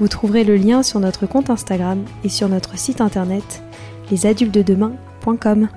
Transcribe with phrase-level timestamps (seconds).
[0.00, 3.64] Vous trouverez le lien sur notre compte Instagram et sur notre site internet
[4.12, 5.68] lesadultedemain.com.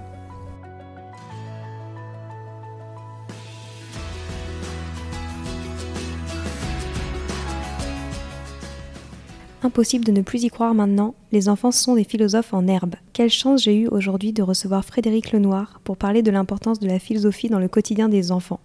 [9.63, 12.95] Impossible de ne plus y croire maintenant, les enfants sont des philosophes en herbe.
[13.13, 16.99] Quelle chance j'ai eu aujourd'hui de recevoir Frédéric Lenoir pour parler de l'importance de la
[16.99, 18.59] philosophie dans le quotidien des enfants.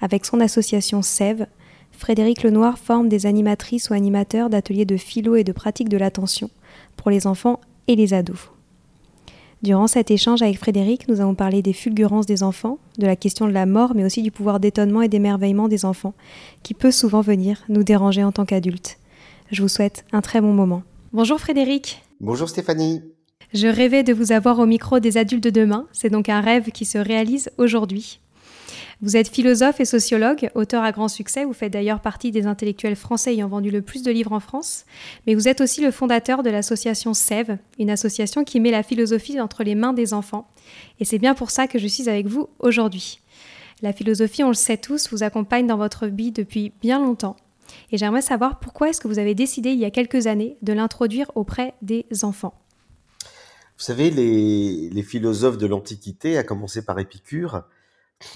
[0.00, 1.46] Avec son association SEV,
[2.00, 6.48] Frédéric Lenoir forme des animatrices ou animateurs d'ateliers de philo et de pratique de l'attention
[6.96, 8.48] pour les enfants et les ados.
[9.62, 13.46] Durant cet échange avec Frédéric, nous avons parlé des fulgurances des enfants, de la question
[13.46, 16.14] de la mort, mais aussi du pouvoir d'étonnement et d'émerveillement des enfants,
[16.62, 18.96] qui peut souvent venir nous déranger en tant qu'adultes.
[19.52, 20.82] Je vous souhaite un très bon moment.
[21.12, 22.02] Bonjour Frédéric.
[22.18, 23.02] Bonjour Stéphanie.
[23.52, 26.70] Je rêvais de vous avoir au micro des adultes de demain, c'est donc un rêve
[26.70, 28.20] qui se réalise aujourd'hui.
[29.02, 31.46] Vous êtes philosophe et sociologue, auteur à grand succès.
[31.46, 34.84] Vous faites d'ailleurs partie des intellectuels français ayant vendu le plus de livres en France.
[35.26, 39.40] Mais vous êtes aussi le fondateur de l'association SEV, une association qui met la philosophie
[39.40, 40.50] entre les mains des enfants.
[40.98, 43.20] Et c'est bien pour ça que je suis avec vous aujourd'hui.
[43.80, 47.36] La philosophie, on le sait tous, vous accompagne dans votre vie depuis bien longtemps.
[47.92, 50.74] Et j'aimerais savoir pourquoi est-ce que vous avez décidé il y a quelques années de
[50.74, 52.52] l'introduire auprès des enfants.
[53.78, 57.62] Vous savez, les, les philosophes de l'Antiquité, à commencer par Épicure,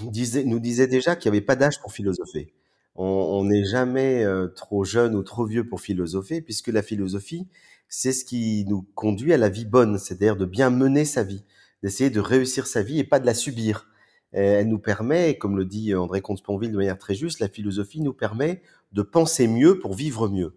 [0.03, 2.53] nous disait déjà qu'il n'y avait pas d'âge pour philosopher.
[2.97, 7.49] On n'est jamais euh, trop jeune ou trop vieux pour philosopher, puisque la philosophie,
[7.89, 11.45] c'est ce qui nous conduit à la vie bonne, c'est-à-dire de bien mener sa vie,
[11.83, 13.89] d'essayer de réussir sa vie et pas de la subir.
[14.31, 18.13] Elle nous permet, comme le dit André Comte-Sponville de manière très juste, la philosophie nous
[18.13, 18.63] permet
[18.93, 20.57] de penser mieux pour vivre mieux.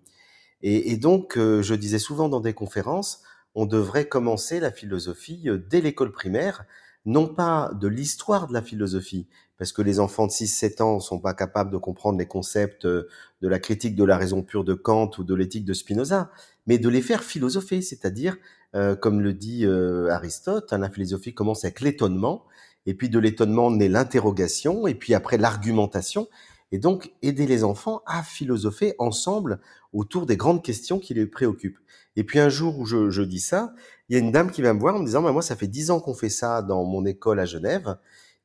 [0.61, 3.21] Et, et donc, euh, je disais souvent dans des conférences,
[3.53, 6.65] on devrait commencer la philosophie euh, dès l'école primaire,
[7.07, 11.19] non pas de l'histoire de la philosophie, parce que les enfants de 6-7 ans sont
[11.19, 13.07] pas capables de comprendre les concepts euh,
[13.41, 16.29] de la critique de la raison pure de Kant ou de l'éthique de Spinoza,
[16.67, 18.35] mais de les faire philosopher, c'est-à-dire,
[18.75, 22.43] euh, comme le dit euh, Aristote, hein, la philosophie commence avec l'étonnement,
[22.85, 26.27] et puis de l'étonnement naît l'interrogation, et puis après l'argumentation,
[26.73, 29.61] et donc aider les enfants à philosopher ensemble
[29.93, 31.79] autour des grandes questions qui les préoccupent.
[32.17, 33.73] Et puis un jour où je, je dis ça,
[34.09, 35.55] il y a une dame qui vient me voir en me disant, bah, moi, ça
[35.55, 37.97] fait dix ans qu'on fait ça dans mon école à Genève.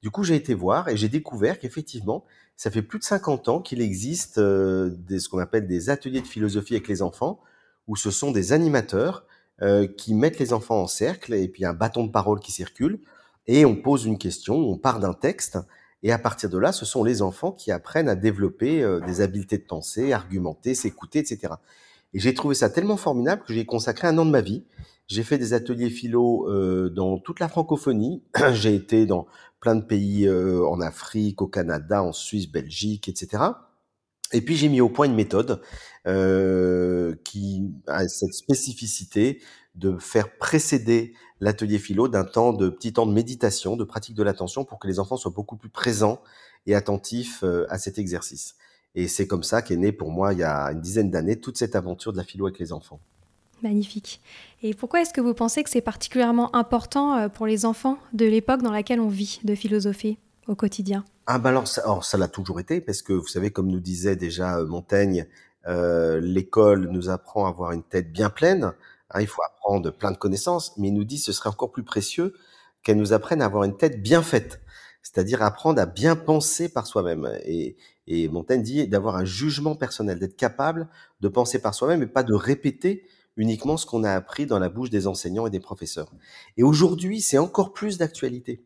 [0.02, 2.24] Du coup, j'ai été voir et j'ai découvert qu'effectivement,
[2.56, 6.20] ça fait plus de 50 ans qu'il existe euh, des, ce qu'on appelle des ateliers
[6.20, 7.40] de philosophie avec les enfants,
[7.88, 9.24] où ce sont des animateurs
[9.62, 13.00] euh, qui mettent les enfants en cercle et puis un bâton de parole qui circule
[13.46, 15.58] et on pose une question, on part d'un texte
[16.02, 19.20] et à partir de là, ce sont les enfants qui apprennent à développer euh, des
[19.20, 21.54] habiletés de pensée, argumenter, s'écouter, etc.
[22.14, 24.64] Et j'ai trouvé ça tellement formidable que j'ai consacré un an de ma vie
[25.12, 28.22] j'ai fait des ateliers philo euh, dans toute la francophonie.
[28.54, 29.26] J'ai été dans
[29.60, 33.42] plein de pays euh, en Afrique, au Canada, en Suisse, Belgique, etc.
[34.32, 35.60] Et puis j'ai mis au point une méthode
[36.06, 39.42] euh, qui a cette spécificité
[39.74, 44.22] de faire précéder l'atelier philo d'un temps de petit temps de méditation, de pratique de
[44.22, 46.22] l'attention, pour que les enfants soient beaucoup plus présents
[46.66, 48.54] et attentifs euh, à cet exercice.
[48.94, 51.56] Et c'est comme ça qu'est né pour moi, il y a une dizaine d'années, toute
[51.56, 53.00] cette aventure de la philo avec les enfants.
[53.62, 54.20] Magnifique.
[54.62, 58.26] Et pourquoi est-ce que vous pensez que c'est particulièrement important euh, pour les enfants de
[58.26, 60.18] l'époque dans laquelle on vit de philosopher
[60.48, 61.04] au quotidien?
[61.26, 64.58] Ah ben alors ça, l'a toujours été parce que vous savez comme nous disait déjà
[64.58, 65.26] euh, Montaigne,
[65.68, 68.72] heu, l'école nous apprend à avoir une tête bien pleine,
[69.10, 71.84] hein, il faut apprendre plein de connaissances, mais il nous dit: «Ce serait encore plus
[71.84, 72.34] précieux
[72.82, 74.60] qu'elle nous apprenne à avoir une tête bien faite».
[75.02, 77.76] C'est-à-dire apprendre à bien penser par soi-même et
[78.06, 80.88] et Montaigne dit d'avoir un jugement personnel, d'être capable
[81.20, 83.04] de penser par soi-même et pas de répéter
[83.36, 86.12] uniquement ce qu'on a appris dans la bouche des enseignants et des professeurs.
[86.56, 88.64] Et aujourd'hui, c'est encore plus d'actualité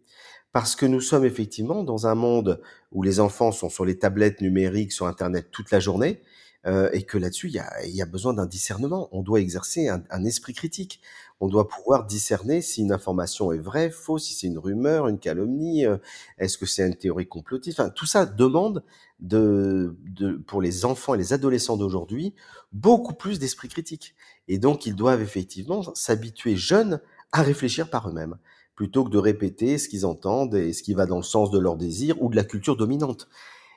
[0.52, 4.40] parce que nous sommes effectivement dans un monde où les enfants sont sur les tablettes
[4.40, 6.22] numériques, sur Internet toute la journée,
[6.64, 9.08] euh, et que là-dessus, il y a, y a, besoin d'un discernement.
[9.12, 11.00] On doit exercer un, un, esprit critique.
[11.40, 15.18] On doit pouvoir discerner si une information est vraie, fausse, si c'est une rumeur, une
[15.18, 15.98] calomnie, euh,
[16.38, 17.78] est-ce que c'est une théorie complotiste?
[17.78, 18.82] Enfin, tout ça demande
[19.20, 22.34] de, de, pour les enfants et les adolescents d'aujourd'hui
[22.72, 24.14] beaucoup plus d'esprit critique.
[24.48, 27.00] Et donc, ils doivent effectivement s'habituer jeunes
[27.32, 28.36] à réfléchir par eux-mêmes
[28.74, 31.58] plutôt que de répéter ce qu'ils entendent et ce qui va dans le sens de
[31.58, 33.26] leur désir ou de la culture dominante.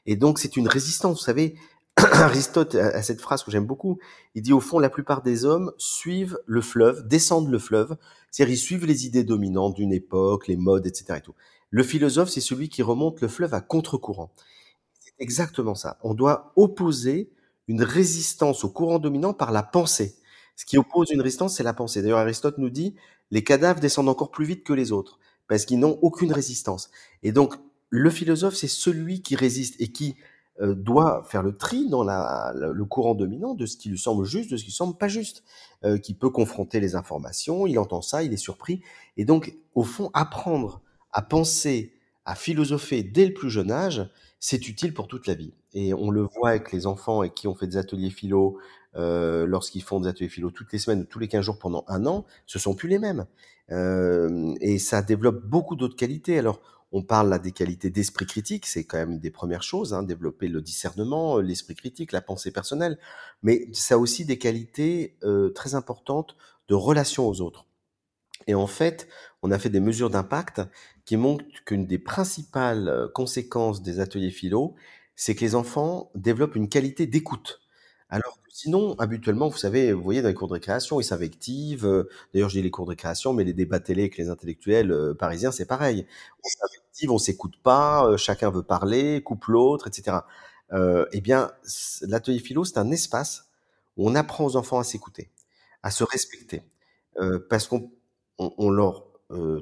[0.05, 1.19] Et donc, c'est une résistance.
[1.19, 1.55] Vous savez,
[2.13, 4.00] Aristote a cette phrase que j'aime beaucoup.
[4.36, 7.98] Il dit au fond, la plupart des hommes suivent le fleuve, descendent le fleuve,
[8.31, 11.16] c'est-à-dire ils suivent les idées dominantes d'une époque, les modes, etc.
[11.18, 11.36] Et tout.
[11.72, 14.31] Le philosophe, c'est celui qui remonte le fleuve à contre-courant.
[15.00, 15.98] C'est exactement ça.
[16.01, 17.31] On doit opposer
[17.68, 20.16] une résistance au courant dominant par la pensée.
[20.56, 22.01] Ce qui oppose une résistance, c'est la pensée.
[22.01, 22.96] D'ailleurs, Aristote nous dit,
[23.31, 26.90] les cadavres descendent encore plus vite que les autres, parce qu'ils n'ont aucune résistance.
[27.24, 27.56] Et donc,
[27.90, 30.16] le philosophe, c'est celui qui résiste et qui
[30.61, 34.51] euh, doit faire le tri dans le courant dominant de ce qui lui semble juste,
[34.51, 35.44] de ce qui semble pas juste,
[35.85, 38.81] euh, qui peut confronter les informations, il entend ça, il est surpris,
[39.15, 40.81] et donc au fond apprendre
[41.13, 41.94] à penser,
[42.25, 44.09] à philosopher dès le plus jeune âge,
[44.41, 45.53] c'est utile pour toute la vie.
[45.73, 48.57] Et on le voit avec les enfants et qui ont fait des ateliers philo,
[48.97, 51.85] euh, lorsqu'ils font des ateliers philo toutes les semaines ou tous les 15 jours pendant
[51.88, 53.25] un an, ce sont plus les mêmes.
[54.62, 56.39] Et ça développe beaucoup d'autres qualités.
[56.39, 56.59] Alors,
[56.91, 60.47] on parle là des qualités d'esprit critique, c'est quand même des premières choses, hein, développer
[60.47, 62.97] le discernement, euh, l'esprit critique, la pensée personnelle,
[63.44, 66.36] mais ça a aussi des qualités euh, très importantes
[66.68, 67.65] de relation aux autres.
[68.47, 69.07] Et en fait,
[69.44, 70.62] on a fait des mesures d'impact
[71.06, 74.75] qui montrent qu'une des principales euh, conséquences des ateliers philo,
[75.15, 77.62] c'est que les enfants développent une qualité d'écoute.
[78.09, 81.86] Alors sinon, habituellement, vous savez, vous voyez dans les cours de récréation, ils s'invectivent.
[81.86, 84.92] Euh, d'ailleurs, je dis les cours de récréation, mais les débats télé avec les intellectuels
[84.92, 86.06] euh, parisiens, c'est pareil.
[86.44, 90.18] On s'invective, on s'écoute pas, euh, chacun veut parler, coupe l'autre, etc.
[91.12, 91.51] eh bien,
[92.01, 93.50] l'atelier philo, c'est un espace
[93.98, 95.31] où on apprend aux enfants à s'écouter,
[95.81, 96.62] à se respecter,
[97.50, 97.92] parce qu'on
[98.38, 99.06] on, on leur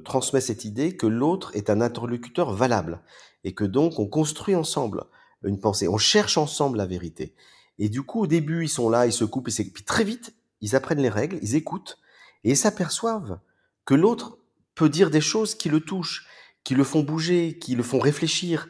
[0.04, 3.01] transmet cette idée que l'autre est un interlocuteur valable
[3.45, 5.06] et que donc on construit ensemble
[5.44, 7.34] une pensée, on cherche ensemble la vérité.
[7.79, 10.33] Et du coup, au début, ils sont là, ils se coupent, et puis très vite,
[10.62, 12.00] ils apprennent les règles, ils écoutent,
[12.44, 13.39] et ils s'aperçoivent
[13.85, 14.39] que l'autre
[14.75, 16.27] peut dire des choses qui le touchent,
[16.63, 18.68] qui le font bouger, qui le font réfléchir.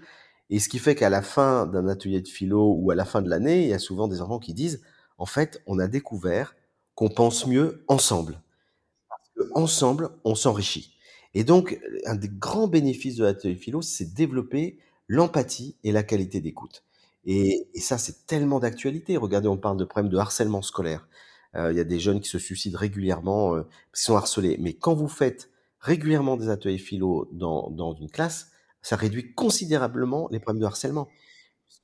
[0.50, 3.22] Et ce qui fait qu'à la fin d'un atelier de philo ou à la fin
[3.22, 4.82] de l'année, il y a souvent des enfants qui disent,
[5.18, 6.56] en fait, on a découvert
[6.96, 8.42] qu'on pense mieux ensemble.
[9.10, 10.94] Parce que ensemble, on s'enrichit.
[11.34, 16.40] Et donc, un des grands bénéfices de l'atelier philo, c'est développer l'empathie et la qualité
[16.42, 16.84] d'écoute.
[17.28, 19.18] Et, et ça, c'est tellement d'actualité.
[19.18, 21.08] Regardez, on parle de problèmes de harcèlement scolaire.
[21.56, 24.58] Euh, il y a des jeunes qui se suicident régulièrement euh, parce sont harcelés.
[24.60, 28.52] Mais quand vous faites régulièrement des ateliers philo dans, dans une classe,
[28.82, 31.10] ça réduit considérablement les problèmes de harcèlement.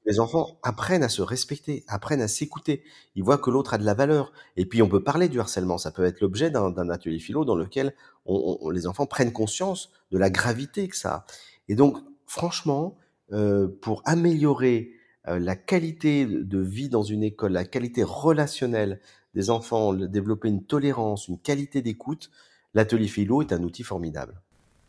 [0.06, 2.84] Les enfants apprennent à se respecter, apprennent à s'écouter.
[3.16, 4.31] Ils voient que l'autre a de la valeur.
[4.56, 5.78] Et puis, on peut parler du harcèlement.
[5.78, 7.94] Ça peut être l'objet d'un atelier philo dans lequel
[8.25, 11.25] on, on, les enfants prennent conscience de la gravité que ça a.
[11.68, 12.98] Et donc, franchement,
[13.32, 14.91] euh, pour améliorer
[15.25, 19.00] la qualité de vie dans une école, la qualité relationnelle
[19.36, 22.30] des enfants, développer une tolérance, une qualité d'écoute,
[22.74, 24.42] l'atelier philo est un outil formidable.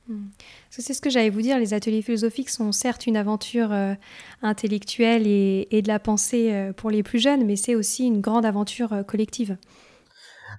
[0.06, 0.26] Hmm.
[0.68, 3.94] C'est ce que j'allais vous dire, les ateliers philosophiques sont certes une aventure euh,
[4.42, 8.20] intellectuelle et, et, de la pensée euh, pour les plus jeunes, mais c'est aussi une
[8.20, 9.56] grande aventure euh, collective.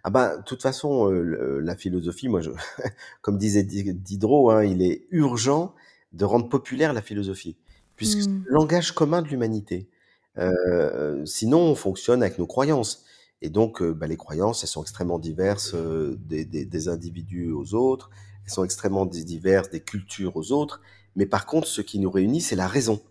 [0.03, 2.50] Ah bah, de toute façon, euh, la philosophie, moi, je,
[3.22, 5.75] comme disait Diderot, hein, il est urgent
[6.13, 7.55] de rendre populaire la philosophie
[7.96, 8.44] puisque c'est mmh.
[8.48, 9.90] le langage commun de l'humanité.
[10.38, 13.06] Euh, sinon, on fonctionne avec nos croyances.
[13.42, 17.52] Et donc, euh, bah, les croyances, elles sont extrêmement diverses euh, des, des, des, individus
[17.52, 18.10] aux autres,
[18.46, 20.82] elles sont extrêmement diverses des cultures aux autres.
[21.16, 23.02] Mais par contre, ce qui nous réunit, c'est la raison.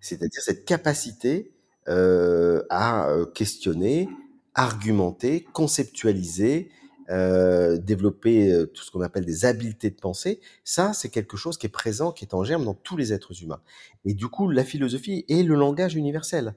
[0.00, 1.50] C'est-à-dire cette capacité
[1.86, 4.08] à questionner,
[4.54, 6.70] argumenter, conceptualiser,
[7.10, 11.58] euh, développer euh, tout ce qu'on appelle des habiletés de pensée, ça, c'est quelque chose
[11.58, 13.60] qui est présent, qui est en germe dans tous les êtres humains.
[14.04, 16.54] Et du coup, la philosophie est le langage universel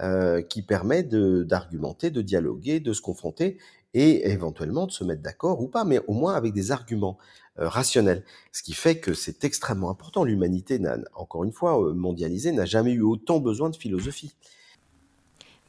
[0.00, 3.58] euh, qui permet d'argumenter, de, dialoguer, de se confronter
[3.92, 7.18] et éventuellement de se mettre d'accord ou pas, mais au moins avec des arguments
[7.58, 8.24] euh, rationnels.
[8.52, 10.24] Ce qui fait que c'est extrêmement important.
[10.24, 10.80] L'humanité,
[11.14, 14.34] encore une fois, mondialisée, n'a jamais eu autant besoin de philosophie.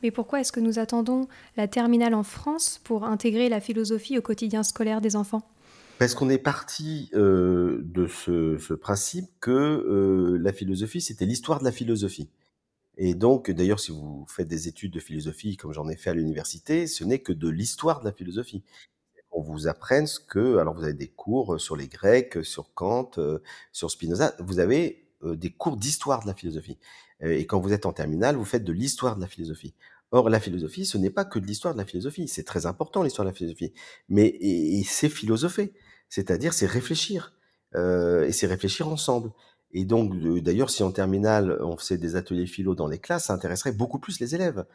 [0.04, 1.28] Mais pourquoi est-ce que nous attendons
[1.58, 5.44] la terminale en France pour intégrer la philosophie au quotidien scolaire des enfants?
[6.00, 11.66] Parce qu'on est parti euh, de ce, principe que euh, la philosophie, c'était l'histoire de
[11.66, 12.30] la philosophie.
[12.98, 16.14] Et donc, d'ailleurs, si vous faites des études de philosophie, comme j'en ai fait à
[16.14, 18.64] l'université, ce n'est que de l'histoire de la philosophie.
[19.32, 23.12] On vous apprenne ce que, alors vous avez des cours sur les Grecs, sur Kant,
[23.18, 23.40] euh,
[23.72, 26.78] sur Spinoza, vous avez euh, des cours d'histoire de la philosophie.
[27.24, 29.74] Euh, et quand vous êtes en terminale, vous faites de l'histoire de la philosophie.
[30.12, 32.28] Or, la philosophie, ce n'est pas que de l'histoire de la philosophie.
[32.28, 33.74] C'est très important, l'histoire de la philosophie.
[34.10, 35.74] Mais et, c'est philosopher.
[36.10, 37.34] C'est-à-dire, c'est réfléchir.
[37.76, 39.32] Euh, et c'est réfléchir ensemble.
[39.74, 43.34] Et donc, d'ailleurs, si en terminale, on faisait des ateliers philo dans les classes, ça
[43.34, 44.66] intéresserait beaucoup plus les élèves.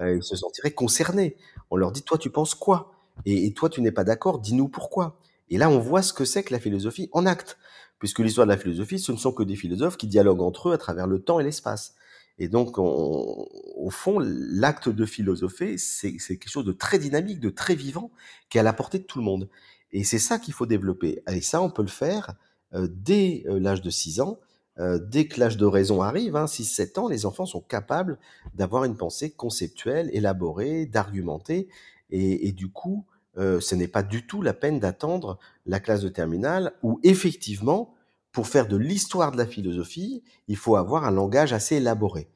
[0.00, 1.36] Euh, ils se sentiraient concernés.
[1.70, 2.92] On leur dit, toi, tu penses quoi?
[3.26, 5.18] Et, et, toi, tu n'es pas d'accord, dis-nous pourquoi.
[5.50, 7.58] Et là, on voit ce que c'est que la philosophie en acte.
[7.98, 10.72] Puisque l'histoire de la philosophie, ce ne sont que des philosophes qui dialoguent entre eux
[10.72, 11.95] à travers le temps et l'espace.
[12.38, 17.50] Et donc, on, au fond, l'acte de philosopher, c'est quelque chose de très dynamique, de
[17.50, 18.10] très vivant,
[18.48, 19.48] qui est à la portée de tout le monde.
[19.92, 21.22] Et c'est ça qu'il faut développer.
[21.30, 22.34] Et ça, on peut le faire
[22.74, 24.38] euh, dès euh, l'âge de 6 ans,
[24.78, 28.18] euh, dès que l'âge de raison arrive, hein, 6-7 ans, les enfants sont capables
[28.54, 31.68] d'avoir une pensée conceptuelle, élaborée, d'argumenter.
[32.10, 33.06] Et, et, du coup,
[33.38, 37.94] euh, ce n'est pas du tout la peine d'attendre la classe de terminale où, effectivement,
[38.36, 42.28] pour faire de l'histoire de la philosophie, il faut avoir un langage assez élaboré.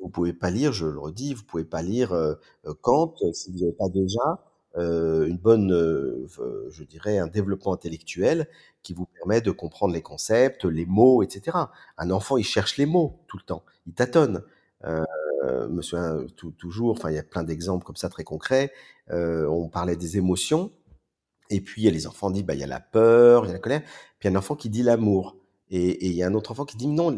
[0.00, 2.32] Vous pouvez pas lire, je le redis, vous pouvez pas lire euh,
[2.80, 6.26] Kant si vous n'avez pas déjà euh, une bonne, euh,
[6.70, 8.48] je dirais, un développement intellectuel
[8.82, 11.58] qui vous permet de comprendre les concepts, les mots, etc.
[11.98, 14.42] Un enfant, il cherche les mots tout le temps, il tâtonne.
[15.44, 16.26] Euh, monsieur,
[16.58, 18.72] toujours, enfin, il y a plein d'exemples comme ça très concrets.
[19.10, 20.72] Euh, on parlait des émotions,
[21.50, 23.48] et puis il y a les enfants disent, bah, il y a la peur, il
[23.48, 23.82] y a la colère,
[24.18, 25.36] puis il y a un enfant qui dit l'amour,
[25.70, 27.14] et, il y a un autre enfant qui dit non,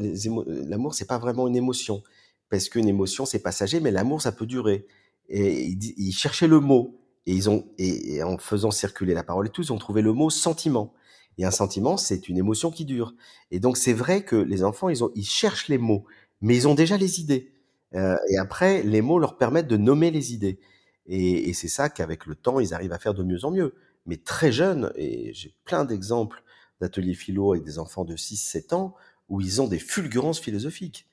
[0.46, 2.02] l'amour c'est pas vraiment une émotion,
[2.48, 4.86] parce qu'une émotion c'est passager, mais l'amour ça peut durer.
[5.28, 6.96] Et il, il cherchait le mot.
[7.26, 10.12] Et ils ont, et, en faisant circuler la parole et tout, ils ont trouvé le
[10.12, 10.94] mot sentiment.
[11.38, 13.14] Et un sentiment, c'est une émotion qui dure.
[13.50, 16.04] Et donc, c'est vrai que les enfants, ils, ont, ils cherchent les mots,
[16.40, 17.52] mais ils ont déjà les idées.
[17.94, 20.58] Euh, et après, les mots leur permettent de nommer les idées.
[21.06, 23.74] Et c'est ça qu'avec le temps, ils arrivent à faire de mieux en mieux.
[24.10, 26.42] Mais très jeunes, et j'ai plein d'exemples
[26.80, 28.96] d'ateliers philo avec des enfants de 6-7 ans,
[29.28, 31.06] où ils ont des fulgurances philosophiques.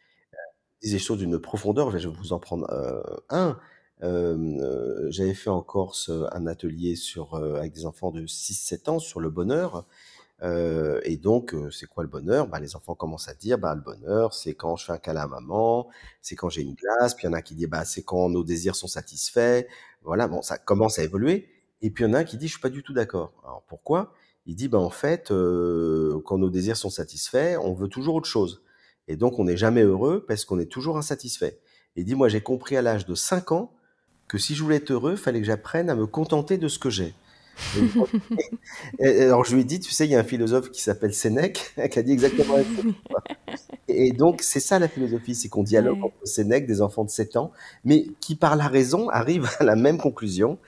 [0.81, 3.59] Disent des choses d'une profondeur, je vais vous en prendre euh, un.
[4.01, 6.95] Euh, j'avais fait en Corse un atelier
[7.55, 9.85] avec des enfants de 6-7 ans sur le bonheur.
[10.41, 12.47] Euh, et donc, c'est quoi le bonheur?
[12.47, 15.21] Bah, Les enfants commencent à dire, bah, le bonheur, c'est quand je fais un câlin
[15.21, 15.87] à maman,
[16.23, 18.27] c'est quand j'ai une glace, puis il y en a qui dit, bah, c'est quand
[18.29, 19.67] nos désirs sont satisfaits.
[20.01, 21.47] Voilà, bon, ça commence à évoluer.
[21.81, 23.33] Et puis il y en a un qui dit, je suis pas du tout d'accord.
[23.43, 24.13] Alors pourquoi?
[24.45, 28.29] Il dit, bah, en fait, euh, quand nos désirs sont satisfaits, on veut toujours autre
[28.29, 28.63] chose.
[29.09, 31.59] Et donc, on n'est jamais heureux parce qu'on est toujours insatisfait.
[31.95, 33.73] Il dit, moi, j'ai compris à l'âge de 5 ans
[34.27, 36.79] que si je voulais être heureux, il fallait que j'apprenne à me contenter de ce
[36.79, 37.13] que j'ai.
[39.01, 41.73] alors je lui ai dit, tu sais, il y a un philosophe qui s'appelle Sénèque
[41.91, 42.93] qui a dit exactement la chose.
[43.87, 46.05] Et donc c'est ça la philosophie, c'est qu'on dialogue ouais.
[46.05, 47.51] entre Sénèque, des enfants de 7 ans,
[47.83, 50.59] mais qui par la raison arrivent à la même conclusion.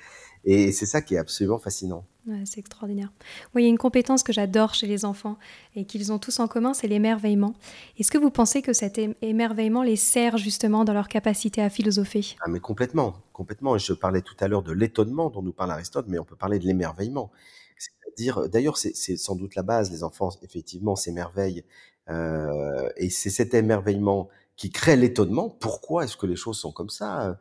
[0.45, 2.05] Et c'est ça qui est absolument fascinant.
[2.27, 3.11] Ouais, c'est extraordinaire.
[3.53, 5.37] Oui, il y a une compétence que j'adore chez les enfants
[5.75, 7.53] et qu'ils ont tous en commun, c'est l'émerveillement.
[7.97, 12.35] Est-ce que vous pensez que cet émerveillement les sert justement dans leur capacité à philosopher?
[12.41, 13.77] Ah mais complètement, complètement.
[13.77, 16.59] Je parlais tout à l'heure de l'étonnement dont nous parle Aristote, mais on peut parler
[16.59, 17.31] de l'émerveillement.
[17.77, 19.89] C'est-à-dire, d'ailleurs, c'est sans doute la base.
[19.91, 21.63] Les enfants, effectivement, s'émerveillent.
[22.09, 25.49] Euh, et c'est cet émerveillement qui crée l'étonnement.
[25.49, 27.39] Pourquoi est-ce que les choses sont comme ça?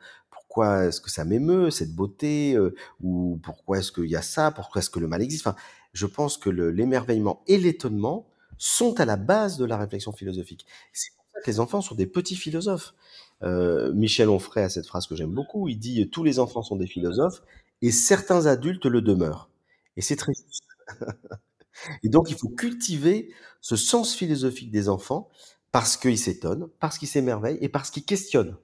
[0.49, 4.51] Pourquoi est-ce que ça m'émeut, cette beauté, euh, ou pourquoi est-ce qu'il y a ça,
[4.51, 5.47] pourquoi est-ce que le mal existe?
[5.47, 5.57] Enfin,
[5.93, 8.27] je pense que l'émerveillement et l'étonnement
[8.57, 10.67] sont à la base de la réflexion philosophique.
[10.93, 12.95] C'est pour ça que les enfants sont des petits philosophes.
[13.43, 16.77] Euh, Michel Onfray a cette phrase que j'aime beaucoup, il dit «tous les enfants sont
[16.77, 17.43] des philosophes
[17.83, 19.51] et certains adultes le demeurent».
[19.97, 20.65] Et c'est très juste.
[22.03, 25.29] et donc, il faut cultiver ce sens philosophique des enfants
[25.73, 28.57] parce qu'ils s'étonnent, parce qu'ils s'émerveillent et parce qu'ils questionnent.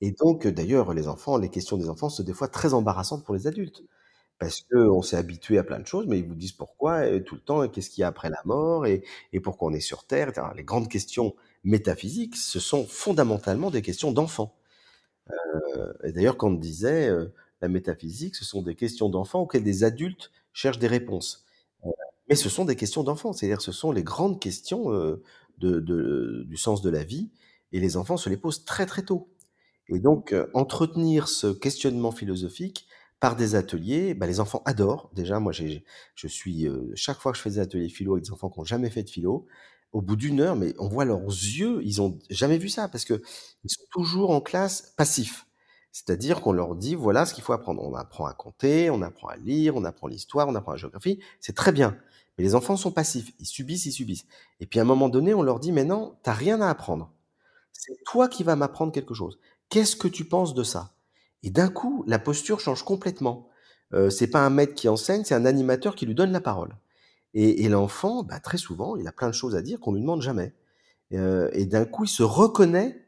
[0.00, 3.34] Et donc, d'ailleurs, les enfants, les questions des enfants sont des fois très embarrassantes pour
[3.34, 3.82] les adultes.
[4.38, 7.36] Parce qu'on s'est habitué à plein de choses, mais ils vous disent pourquoi et tout
[7.36, 9.02] le temps, qu'est-ce qu'il y a après la mort et,
[9.42, 10.32] pourquoi on est sur Terre.
[10.54, 11.34] Les grandes questions
[11.64, 14.54] métaphysiques, ce sont fondamentalement des questions d'enfants.
[15.30, 19.84] Euh, d'ailleurs, quand on disait euh, la métaphysique, ce sont des questions d'enfants auxquelles des
[19.84, 21.44] adultes cherchent des réponses.
[21.84, 21.90] Euh,
[22.28, 25.22] mais ce sont des questions d'enfants, c'est-à-dire ce sont les grandes questions euh,
[25.58, 27.30] du sens de la vie,
[27.72, 29.28] et les enfants se les posent très très tôt.
[29.88, 32.86] Et donc, euh, entretenir ce questionnement philosophique
[33.20, 35.10] par des ateliers, bah, les enfants adorent.
[35.14, 38.24] Déjà, moi, j'ai, je suis euh, chaque fois que je fais des ateliers philo avec
[38.24, 39.46] des enfants qui n'ont jamais fait de philo,
[39.92, 43.04] au bout d'une heure, mais on voit leurs yeux, ils ont jamais vu ça parce
[43.04, 43.22] que
[43.64, 45.46] ils sont toujours en classe passifs.
[45.92, 47.82] C'est-à-dire qu'on leur dit, voilà ce qu'il faut apprendre.
[47.82, 51.20] On apprend à compter, on apprend à lire, on apprend l'histoire, on apprend la géographie.
[51.40, 51.96] C'est très bien.
[52.36, 53.32] Mais les enfants sont passifs.
[53.38, 54.26] Ils subissent, ils subissent.
[54.60, 57.10] Et puis à un moment donné, on leur dit, mais non, t'as rien à apprendre.
[57.72, 59.38] C'est toi qui vas m'apprendre quelque chose.
[59.68, 60.94] Qu'est-ce que tu penses de ça?
[61.42, 63.48] Et d'un coup, la posture change complètement.
[63.94, 66.76] Euh, c'est pas un maître qui enseigne, c'est un animateur qui lui donne la parole.
[67.34, 70.22] Et, l'enfant, bah, très souvent, il a plein de choses à dire qu'on lui demande
[70.22, 70.54] jamais.
[71.12, 73.06] Euh, et d'un coup, il se reconnaît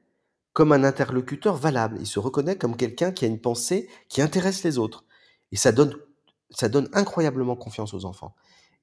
[0.52, 1.96] comme un interlocuteur valable.
[2.00, 5.04] Il se reconnaît comme quelqu'un qui a une pensée qui intéresse les autres.
[5.52, 5.94] Et ça donne,
[6.50, 8.34] ça donne incroyablement confiance aux enfants.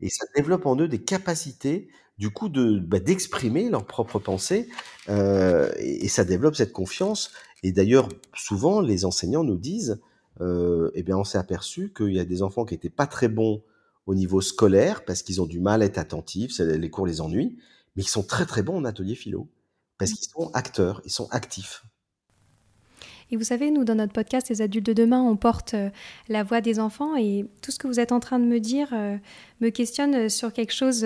[0.01, 4.67] Et ça développe en eux des capacités, du coup, bah, d'exprimer leurs propres pensées.
[5.09, 7.31] Euh, et, et ça développe cette confiance.
[7.65, 9.99] Et d'ailleurs, souvent, les enseignants nous disent,
[10.39, 13.27] euh, eh bien, on s'est aperçu qu'il y a des enfants qui étaient pas très
[13.27, 13.63] bons
[14.05, 17.57] au niveau scolaire parce qu'ils ont du mal à être attentifs, les cours les ennuient,
[17.95, 19.47] mais ils sont très très bons en atelier philo
[19.97, 21.83] parce qu'ils sont acteurs, ils sont actifs.
[23.31, 25.89] Et vous savez, nous, dans notre podcast Les adultes de demain, on porte euh,
[26.29, 28.89] la voix des enfants et tout ce que vous êtes en train de me dire
[28.93, 29.17] euh,
[29.59, 31.03] me questionne sur quelque chose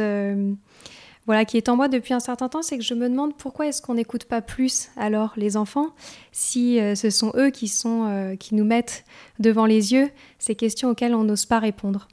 [1.29, 3.67] voilà, qui est en moi depuis un certain temps, c'est que je me demande pourquoi
[3.67, 5.93] est-ce qu'on n'écoute pas plus alors les enfants?
[6.31, 9.05] Si euh, ce sont eux qui, sont, euh, qui nous mettent
[9.37, 10.09] devant les yeux
[10.39, 12.07] ces questions auxquelles on n'ose pas répondre.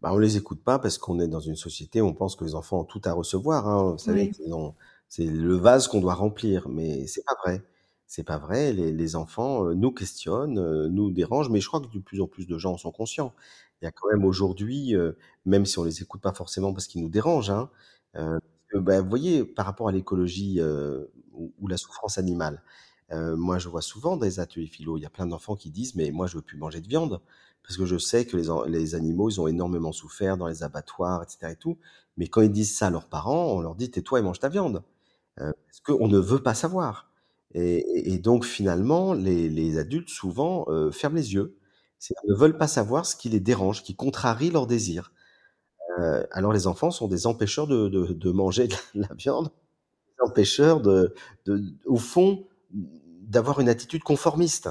[0.00, 2.44] Bah, on les écoute pas parce qu'on est dans une société où on pense que
[2.44, 3.66] les enfants ont tout à recevoir.
[3.66, 3.90] Hein.
[3.94, 4.70] Vous savez, Oui.
[5.08, 7.60] c'est le vase qu'on doit remplir, mais c'est pas vrai.
[8.06, 8.72] C'est pas vrai.
[8.72, 12.28] Les, enfants euh, nous questionnent, euh, nous dérangent, mais je crois que de plus en
[12.28, 13.34] plus de gens en sont conscients.
[13.82, 15.12] Il y a quand même aujourd'hui, euh,
[15.44, 17.70] même si on les écoute pas forcément parce qu'ils nous dérangent, hein,
[18.16, 18.38] euh,
[18.74, 20.60] bah, vous voyez, par rapport à l'écologie
[21.32, 22.62] ou, la souffrance animale,
[23.10, 25.94] moi je vois souvent dans les ateliers philo, il y a plein d'enfants qui disent,
[25.94, 27.20] mais moi je veux plus manger de viande
[27.66, 28.36] parce que je sais que
[28.68, 31.52] les animaux, ils ont énormément souffert dans les abattoirs, etc.
[31.52, 31.78] et tout.
[32.16, 34.48] Mais quand ils disent ça à leurs parents, on leur dit tais-toi et mange ta
[34.48, 34.84] viande.
[35.40, 37.05] Euh, parce qu'on ne veut pas savoir.
[37.58, 41.56] Et, donc finalement, les, adultes souvent euh, ferment les yeux.
[42.10, 45.10] Ils ne veulent pas savoir ce qui les dérange, qui contrarie leurs désirs.
[45.98, 51.14] Euh, alors les enfants sont des empêcheurs de, manger de la viande, des empêcheurs de,
[51.86, 54.68] au fond, d'avoir une attitude conformiste.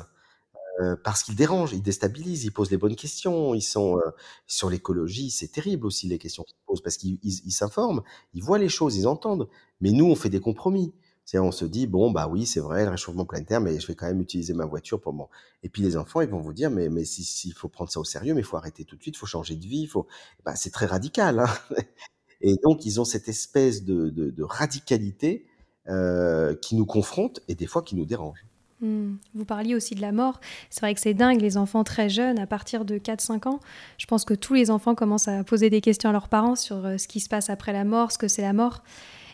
[0.82, 4.00] Heu, parce qu'ils dérangent, ils déstabilisent, ils posent les bonnes questions, ils sont,
[4.46, 8.44] sur l'écologie, c'est terrible aussi les questions qu'ils posent parce qu'ils ils ils s'informent, ils
[8.44, 9.48] voient les choses, ils entendent.
[9.82, 10.94] Mais nous, on fait des compromis.
[11.26, 13.96] C'est-à-dire on se dit: «Bon, bah, oui, c'est vrai, le réchauffement planétaire, mais je vais
[13.96, 15.28] quand même utiliser ma voiture pour mon»
[15.64, 18.00] et puis les enfants, ils vont vous dire: «Mais mais si s'il faut prendre ça
[18.00, 20.08] au sérieux, mais il faut arrêter tout de suite, il faut changer de vie, faut»
[20.46, 21.48] bah, c'est très radical, hein
[22.42, 25.46] et donc ils ont cette espèce de de radicalité,
[25.90, 28.46] heu, qui nous confronte et des fois qui nous dérange.
[28.82, 29.16] Hmm.
[29.34, 30.40] Vous parliez aussi de la mort.
[30.70, 33.60] C'est vrai que c'est dingue, les enfants très jeunes, à partir de 4-5 ans,
[33.98, 36.86] je pense que tous les enfants commencent à poser des questions à leurs parents sur
[36.86, 38.84] euh, ce qui se passe après la mort, ce que c'est la mort.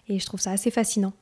[0.07, 1.13] Et je trouve ça assez fascinant.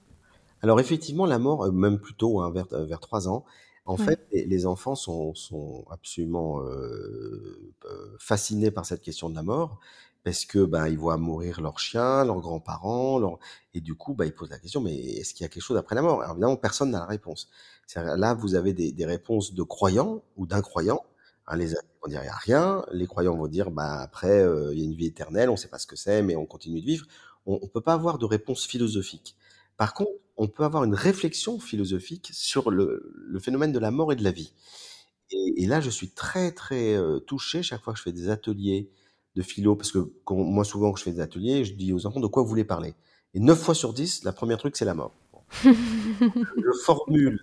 [0.62, 3.46] Alors effectivement, la mort, heu, même plus tôt, hein, vers heu, vers 3 ans,
[3.86, 4.06] en Ouais.
[4.06, 9.44] fait, les les enfants sont sont absolument, heu heu, fascinés par cette question de la
[9.44, 9.80] mort
[10.26, 13.40] parce que, ben, ils voient mourir leurs chiens, leurs grands-parents, leurs
[13.74, 15.78] et du coup, bah, ils posent la question: «Mais est-ce qu'il y a quelque chose
[15.78, 17.48] après la mort?» alors évidemment, personne n'a la réponse.
[17.88, 21.06] C'est-à-dire là, vous avez des des réponses de croyants ou d'incroyants,
[21.48, 24.42] hein, les athées vont dire: «Il y a rien», les croyants vont dire: «Bah, après,
[24.44, 26.36] heu, il y a une vie éternelle, on ne sait pas ce que c'est, mais
[26.36, 27.06] on continue de vivre».
[27.46, 29.36] On ne peut pas avoir de réponse philosophique.
[29.78, 34.14] Par contre, on peut avoir une réflexion philosophique sur le le phénomène de la mort
[34.14, 34.54] et de la vie.
[35.32, 38.30] Et et là, je suis très, très, heu, touché chaque fois que je fais des
[38.30, 38.90] ateliers
[39.36, 42.06] de philo parce que quand moi, souvent, quand je fais des ateliers, je dis aux
[42.08, 42.96] enfants: «De quoi vous voulez parler?»
[43.36, 45.14] et 9 fois sur 10, la première truc, c'est la mort.
[45.34, 45.42] Bon,
[46.58, 47.42] je formule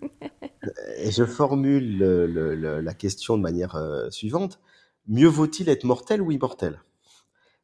[0.98, 4.61] et je formule le le le la question de manière, heu, suivante:
[5.06, 6.82] «Mieux vaut-il être mortel ou immortel?»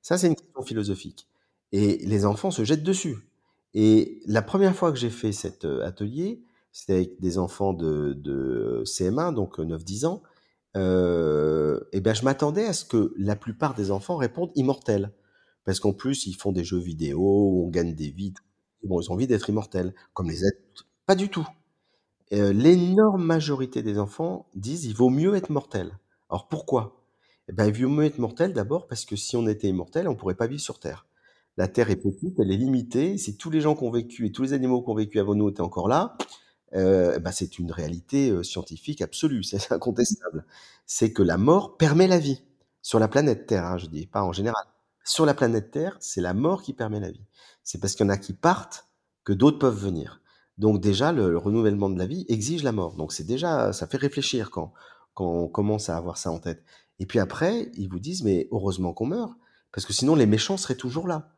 [0.02, 1.28] Ça, c'est une question philosophique
[1.72, 3.16] et les enfants se jettent dessus
[3.74, 8.12] et la première fois que j'ai fait cet, heu, atelier, c'était avec des enfants de
[8.14, 10.22] de CM1, donc heu, 9-10 ans,
[10.76, 15.12] heu et ben, je m'attendais à ce que la plupart des enfants répondent immortel.
[15.64, 18.34] Parce qu'en plus, ils font des jeux vidéo où on gagne des vies,
[18.84, 20.84] bon, ils ont envie d'être immortels, comme les adultes.
[21.06, 21.46] Pas du tout.
[22.32, 25.98] Heu, l'énorme majorité des enfants disent: «Il vaut mieux être mortel».
[26.30, 27.04] Alors pourquoi?
[27.48, 30.16] Eh ben, il vaut mieux être mortel d'abord parce que si on était immortel, on
[30.16, 31.06] pourrait pas vivre sur terre.
[31.56, 33.18] La terre est petite, elle est limitée.
[33.18, 35.34] Si tous les gens qui ont vécu et tous les animaux qui ont vécu avant
[35.34, 36.16] nous étaient encore là,
[36.74, 40.46] heu, bah, c'est une réalité, heu, scientifique absolue, c'est incontestable.
[40.86, 42.42] C'est que la mort permet la vie
[42.82, 44.64] sur la planète Terre, hein, je dis pas en général.
[45.04, 47.24] Sur la planète Terre, c'est la mort qui permet la vie.
[47.64, 48.86] C'est parce qu'il y en a qui partent
[49.24, 50.20] que d'autres peuvent venir.
[50.58, 52.96] Donc déjà, le le renouvellement de la vie exige la mort.
[52.96, 54.72] Donc c'est déjà ça fait réfléchir quand
[55.14, 56.64] quand on commence à avoir ça en tête.
[56.98, 59.32] Et puis après, ils vous disent: «Mais heureusement qu'on meurt,
[59.72, 61.30] parce que sinon les méchants seraient toujours là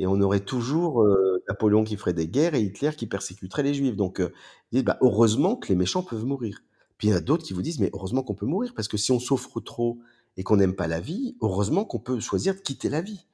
[0.00, 3.74] et on aurait toujours, heu, Napoléon qui ferait des guerres et Hitler qui persécuterait les
[3.74, 3.96] juifs».
[3.96, 4.32] Donc heu,
[4.72, 6.60] ils «Bah, heureusement que les méchants peuvent mourir,
[6.98, 8.88] Puis il y en a d'autres qui vous disent: «Mais heureusement qu'on peut mourir, parce
[8.88, 10.00] que si on souffre trop
[10.38, 13.26] et qu'on n'aime pas la vie, heureusement qu'on peut choisir de quitter la vie».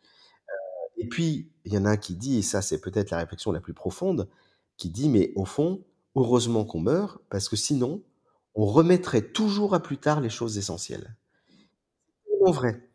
[0.98, 3.18] Heu et puis, il y en a un qui dit et ça c'est peut-être la
[3.18, 4.29] réflexion la plus profonde,
[4.79, 5.85] qui dit: «Mais au fond,
[6.16, 8.02] heureusement qu'on meurt, parce que sinon,
[8.57, 11.16] on remettrait toujours à plus tard les choses essentielles».
[12.44, 12.88] C'est vrai,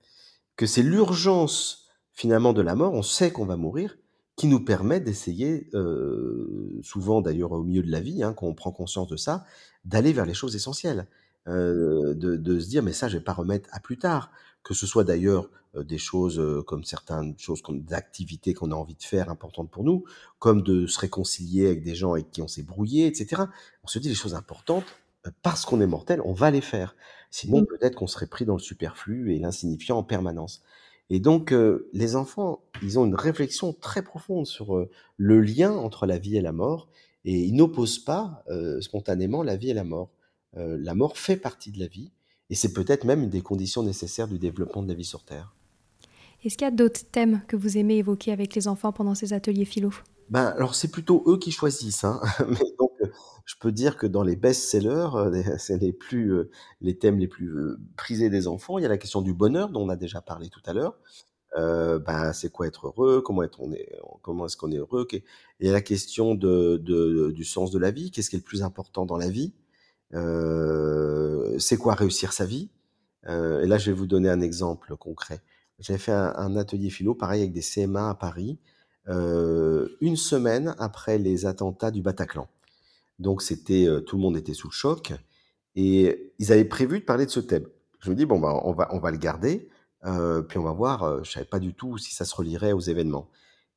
[0.57, 1.80] que c'est l'urgence
[2.13, 3.97] finalement de la mort, on sait qu'on va mourir,
[4.35, 8.53] qui nous permet d'essayer, heu, souvent d'ailleurs au milieu de la vie, hein, quand on
[8.55, 9.45] prend conscience de ça,
[9.85, 11.07] d'aller vers les choses essentielles.
[11.47, 14.31] Heu, de de se dire: «Mais ça, je vais pas remettre à plus tard».
[14.63, 18.93] Que ce soit d'ailleurs, heu, des choses, comme certaines choses comme d'activités qu'on a envie
[18.95, 20.03] de faire importantes pour nous,
[20.39, 23.49] comme de se réconcilier avec des gens avec qui on s'est brouillé et cetera.
[23.83, 24.85] On se dit: «Les choses importantes,
[25.43, 26.95] parce qu'on est mortel, on va les faire».
[27.31, 27.65] Sinon Mmh.
[27.65, 30.61] peut-être qu'on serait pris dans le superflu et l'insignifiant en permanence.
[31.13, 35.73] Et donc heu, les enfants, ils ont une réflexion très profonde sur, heu, le lien
[35.73, 36.87] entre la vie et la mort
[37.25, 40.09] et ils n'opposent pas, heu, spontanément la vie et la mort.
[40.55, 42.11] La mort fait partie de la vie
[42.49, 45.53] et c'est peut-être même une des conditions nécessaires du développement de la vie sur terre.
[46.43, 49.31] Est-ce qu'il y a d'autres thèmes que vous aimez évoquer avec les enfants pendant ces
[49.31, 49.91] ateliers philo?
[50.29, 52.19] Ben, alors c'est plutôt eux qui choisissent, hein.
[52.49, 52.90] Mais donc
[53.45, 55.79] je peux dire que dans les best-sellers, les c'est
[56.13, 56.49] heu,
[56.81, 59.69] les thèmes les plus, heu, prisés des enfants, il y a la question du bonheur
[59.69, 60.97] dont on a déjà parlé tout à l'heure.
[61.57, 63.21] Heu, ben, c'est quoi être heureux?
[63.21, 65.07] Comment est-ce qu'on est heureux?
[65.59, 68.63] Il y a la question du sens de la vie, qu'est-ce qui est le plus
[68.63, 69.53] important dans la vie?
[71.59, 72.69] C'est quoi réussir sa vie?
[73.27, 75.41] Et là, je vais vous donner un exemple concret.
[75.79, 78.59] J'avais fait un un atelier philo, pareil avec des CM1 à Paris,
[79.07, 82.47] 1 semaine après les attentats du Bataclan.
[83.21, 85.13] Donc c'était, heu, tout le monde était sous le choc
[85.75, 87.67] et ils avaient prévu de parler de ce thème.
[88.01, 89.69] Je me dis: «Bon, ben, on va on va le garder,
[90.07, 92.73] heu, puis on va voir», heu, je savais pas du tout si ça se relierait
[92.73, 93.29] aux événements.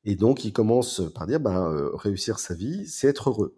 [0.05, 3.55] Et donc ils commencent par dire: «Ben, réussir sa vie, c'est être heureux».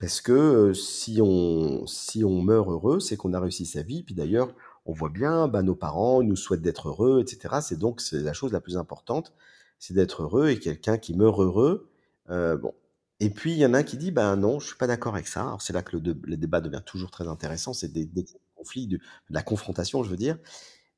[0.00, 4.02] Parce que, si on si on meurt heureux, c'est qu'on a réussi sa vie.
[4.04, 4.54] Puis d'ailleurs,
[4.86, 7.62] on voit bien, bah, nos parents nous souhaitent d'être heureux et cetera.
[7.62, 9.32] C'est donc c'est la chose la plus importante,
[9.78, 11.88] c'est d'être heureux et quelqu'un qui meurt heureux,
[12.30, 12.74] heu, bon.
[13.22, 15.14] Et puis il y en a un qui dit: «Ben non, je suis pas d'accord
[15.14, 15.56] avec ça».
[15.60, 18.08] C'est là que le débat devient toujours très intéressant, c'est des
[18.56, 18.98] conflits, de
[19.30, 20.38] la confrontation, je veux dire.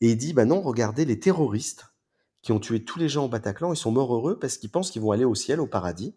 [0.02, 1.86] Et il dit: «Bah non, regardez les terroristes
[2.42, 4.90] qui ont tué tous les gens au Bataclan, ils sont morts heureux parce qu'ils pensent
[4.92, 6.14] qu'ils vont aller au ciel, au paradis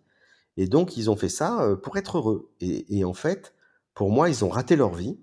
[0.58, 2.52] et donc ils ont fait ça, heu, pour être heureux».
[2.62, 3.56] Et en fait,
[3.96, 5.20] pour moi, ils ont raté leur vie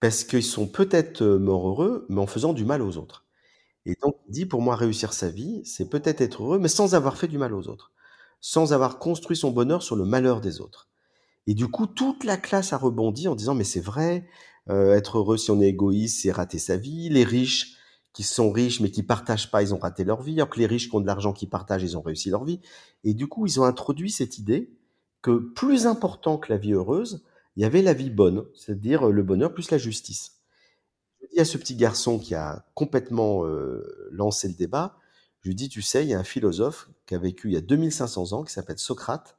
[0.00, 3.26] parce qu'ils sont peut-être, heu, morts heureux, mais en faisant du mal aux autres.
[3.86, 6.94] Et donc il dit: «Pour moi, réussir sa vie, c'est peut-être être heureux, mais sans
[6.96, 7.92] avoir fait du mal aux autres,
[8.46, 10.88] sans avoir construit son bonheur sur le malheur des autres».
[11.46, 14.26] Et du coup, toute la classe a rebondi en disant: «Mais c'est vrai,
[14.70, 17.08] heu, être heureux si on est égoïste, c'est rater sa vie.
[17.10, 17.76] Les riches
[18.14, 20.66] qui sont riches, mais qui partagent pas, ils ont raté leur vie, alors que les
[20.66, 22.60] riches qui ont de l'argent, qui partagent, ils ont réussi leur vie».
[23.04, 24.72] Et du coup, ils ont introduit cette idée
[25.22, 27.24] que plus important que la vie heureuse,
[27.56, 30.32] il y avait la vie bonne, c'est-à-dire, heu, le bonheur plus la justice.
[31.22, 34.96] Je dis à ce petit garçon qui a complètement, heu, lancé le débat,
[35.42, 37.56] je lui dis: «Tu sais, il y a un philosophe qui a vécu il y
[37.56, 39.38] a 2 500 ans, qui s'appelle Socrate,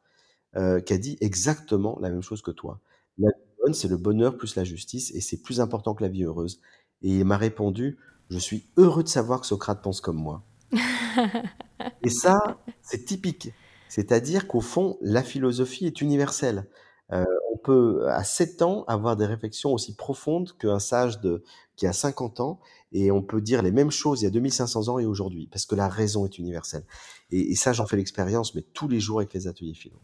[0.58, 2.82] heu, qui a dit exactement la même chose que toi.
[3.19, 6.10] La vie bonne, c'est le bonheur plus la justice et c'est plus important que la
[6.10, 6.62] vie heureuse».
[7.04, 7.97] Et il m'a répondu:
[8.30, 10.43] «Je suis heureux de savoir que Socrate pense comme moi».
[12.04, 12.38] Et ça,
[12.82, 13.51] c'est typique.
[13.89, 16.67] C'est-à-dire qu'au fond, la philosophie est universelle.
[17.13, 21.43] Heu, on peut, à 7 ans, avoir des réflexions aussi profondes qu'un sage de
[21.76, 22.60] qui a 50 ans
[22.92, 25.48] et on peut dire les mêmes choses il y a 2 500 ans et aujourd'hui,
[25.52, 26.84] parce que la raison est universelle.
[27.32, 30.00] Et et ça, j'en fais l'expérience, mais tous les jours avec les ateliers philo.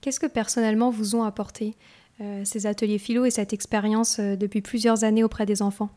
[0.00, 1.76] Qu'est-ce que personnellement vous ont apporté,
[2.20, 5.90] heu, ces ateliers philo et cette expérience, heu, depuis plusieurs années auprès des enfants?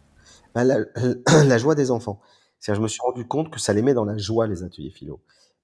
[0.56, 0.80] Bah, la
[1.46, 2.20] la joie des enfants.
[2.62, 5.22] Je me suis rendu compte que ça les met dans la joie, les ateliers philo.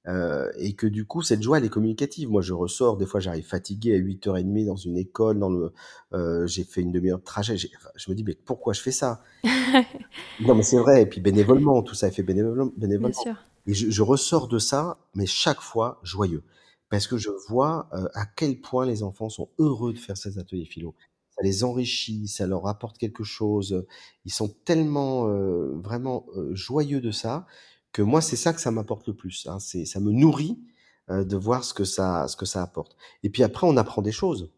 [0.08, 2.30] Heu et que du coup, cette joie, elle est communicative.
[2.30, 5.74] Moi, je ressors, des fois, j'arrive fatigué à 08:30 dans une école, dans le
[6.14, 8.82] heu, j'ai fait une 1/2 heure de trajet, enfin, je me dis: «Mais pourquoi je
[8.82, 9.24] fais ça?»
[10.40, 13.14] Non, mais c'est vrai et puis bénévolement, tout ça est fait bénévolem Bien bénévolement.
[13.14, 13.36] sûr.
[13.68, 16.44] Et je je ressors de ça, mais chaque fois joyeux.
[16.90, 20.40] Parce que je vois, heu, à quel point les enfants sont heureux de faire ces
[20.40, 20.96] ateliers philo.
[21.36, 23.86] Ça les enrichit, ça leur apporte quelque chose,
[24.26, 27.46] ils sont tellement, heu, vraiment, joyeux de ça,
[27.94, 29.60] que moi, c'est ça que ça m'apporte le plus, hein.
[29.60, 30.60] C'est ça me nourrit,
[31.12, 32.96] heu, de voir ce que ça ce que ça apporte.
[33.24, 34.52] Et puis après, on apprend des choses.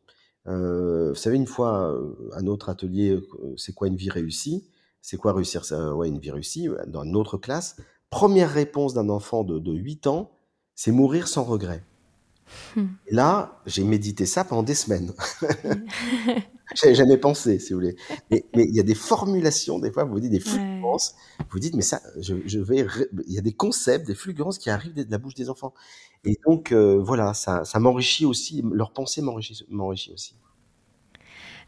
[0.47, 4.67] Heu, vous savez, une fois, heu, un autre atelier, heu, «C'est quoi une vie réussie?»
[5.01, 7.77] «C'est quoi réussir sa ouais, une vie réussie?» dans une autre classe,
[8.11, 10.31] 1re réponse d'un enfant de de 8 ans:
[10.75, 11.83] «C'est mourir sans regret».
[13.07, 15.13] Et là, j'ai médité ça pendant des semaines.
[16.71, 16.75] Mmh.
[16.75, 17.95] J'y avais jamais pensé, si vous voulez.
[18.31, 21.45] Mais mais il y a des formulations, des fois, vous vous dites des fulgurances, vous
[21.53, 24.57] vous dites: «Mais ça, je je vais ré» il y a des concepts, des fulgurances
[24.57, 25.73] qui arrivent de la bouche des enfants.
[26.23, 30.35] Et donc heu, voilà, ça ça m'enrichit aussi, leur pensée m'enrichit aussi.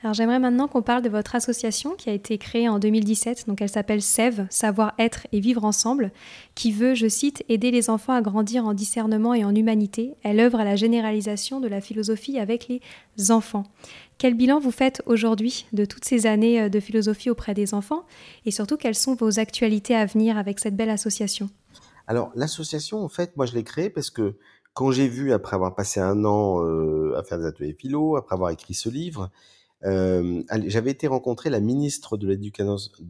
[0.04, 3.48] Alors j'aimerais maintenant qu'on parle de votre association qui a été créée en 2017.
[3.48, 6.12] Donc elle s'appelle SEV, Savoir être et vivre ensemble,
[6.54, 10.14] qui veut, je cite, aider les enfants à grandir en discernement et en humanité.
[10.24, 13.64] Elle œuvre à la généralisation de la philosophie avec les enfants.
[14.18, 18.04] Quel bilan vous faites aujourd'hui de toutes ces années euh, de philosophie auprès des enfants
[18.46, 21.50] et surtout quelles sont vos actualités à venir avec cette belle association?
[22.08, 24.36] Alors l'association, en fait, moi je l'ai créée parce que
[24.74, 28.34] quand j'ai vu, après avoir passé un an euh, à faire des ateliers philo, après
[28.34, 29.30] avoir écrit ce livre,
[29.86, 32.28] euh, j'avais été rencontrer la ministre de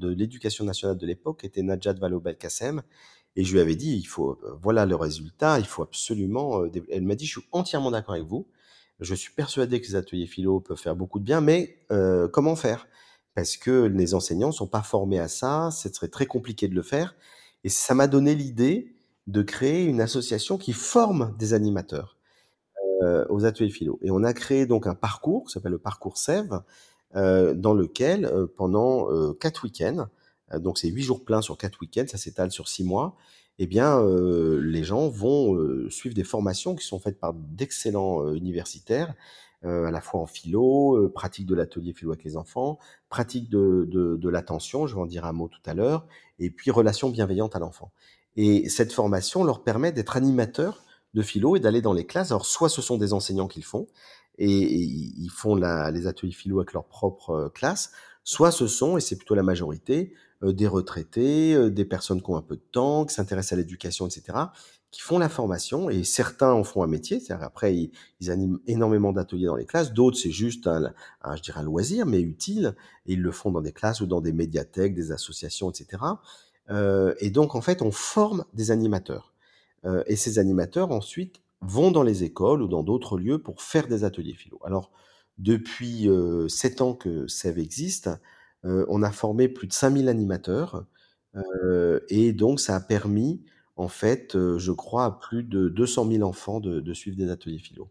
[0.10, 2.82] l'Éducation nationale de l'époque, qui était Najat Vallaud-Belkacem,
[3.36, 6.64] et je lui avais dit, il faut, voilà le résultat, il faut absolument.
[6.90, 8.48] Elle m'a dit, je suis entièrement d'accord avec vous.
[9.00, 12.56] Je suis persuadé que les ateliers philo peuvent faire beaucoup de bien, mais euh, comment
[12.56, 12.88] faire?
[13.36, 16.82] Parce que les enseignants sont pas formés à ça, ce serait très compliqué de le
[16.82, 17.16] faire.
[17.64, 18.96] Et ça m'a donné l'idée
[19.28, 22.18] de créer une association qui forme des animateurs.
[23.04, 24.00] Euh, aux ateliers philo.
[24.02, 26.62] Et on a créé donc un parcours qui s'appelle le parcours Sève,
[27.16, 30.08] euh, dans lequel euh, pendant quatre week-ends,
[30.56, 33.16] donc c'est huit jours pleins sur quatre week-ends, ça s'étale sur six mois,
[33.60, 34.00] eh bien
[34.62, 35.58] les gens vont
[35.90, 39.14] suivre des formations qui sont faites par d'excellents universitaires,
[39.64, 42.78] à la fois en philo, pratique de l'atelier philo avec les enfants,
[43.10, 46.06] pratique de, de, de l'attention, je vais en dire un mot tout à l'heure,
[46.40, 47.92] et puis relation bienveillante à l'enfant.
[48.36, 52.32] Et cette formation leur permet d'être animateurs de philo et d'aller dans les classes.
[52.32, 53.88] Alors, soit ce sont des enseignants qui le font,
[54.38, 57.92] et, ils font les ateliers philo avec leur propre euh, classe,
[58.24, 62.30] soit ce sont, et c'est plutôt la majorité, euh, des retraités, euh, des personnes qui
[62.30, 64.38] ont un peu de temps, qui s'intéressent à l'éducation, etc.,
[64.92, 67.76] qui font la formation, et certains en font un métier, c'est-à-dire après,
[68.20, 70.94] ils, animent énormément d'ateliers dans les classes, d'autres, c'est juste un,
[71.36, 72.74] je dirais un loisir, mais utile,
[73.06, 76.04] et ils le font dans des classes ou dans des médiathèques, des associations, etc.
[77.20, 79.34] et donc, en fait, on forme des animateurs.
[79.86, 83.88] Euh, et ces animateurs ensuite vont dans les écoles ou dans d'autres lieux pour faire
[83.88, 84.60] des ateliers philo.
[84.64, 84.92] Alors,
[85.38, 88.16] depuis euh, sept ans que SEV existe, euh,
[88.88, 90.86] on a formé plus de 5000 animateurs
[92.10, 93.44] et donc ça a permis,
[93.76, 97.90] en fait, je crois, à plus de 200 000 enfants de, suivre des ateliers philo.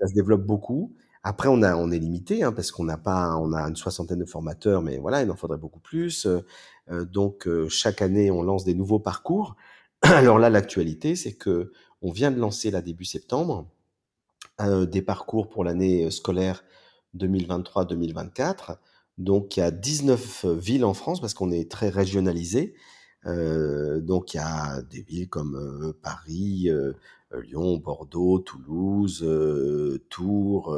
[0.00, 0.94] Ça se développe beaucoup.
[1.24, 4.82] Après, on, est limité hein, parce qu'on n'a pas, on a une soixantaine de formateurs,
[4.82, 6.28] mais voilà, il en faudrait beaucoup plus.
[6.88, 9.56] donc, chaque année, on lance des nouveaux parcours.
[10.02, 13.68] Alors là, l'actualité, c'est que on vient de lancer là début septembre
[14.60, 16.64] euh, des parcours pour l'année euh, scolaire
[17.16, 18.76] 2023-2024.
[19.22, 22.74] Donc il y a 19 villes en France parce qu'on est très régionalisé.
[23.26, 26.68] Euh, donc il y a des villes comme Paris,
[27.42, 29.26] Lyon, Bordeaux, Toulouse,
[30.08, 30.76] Tours.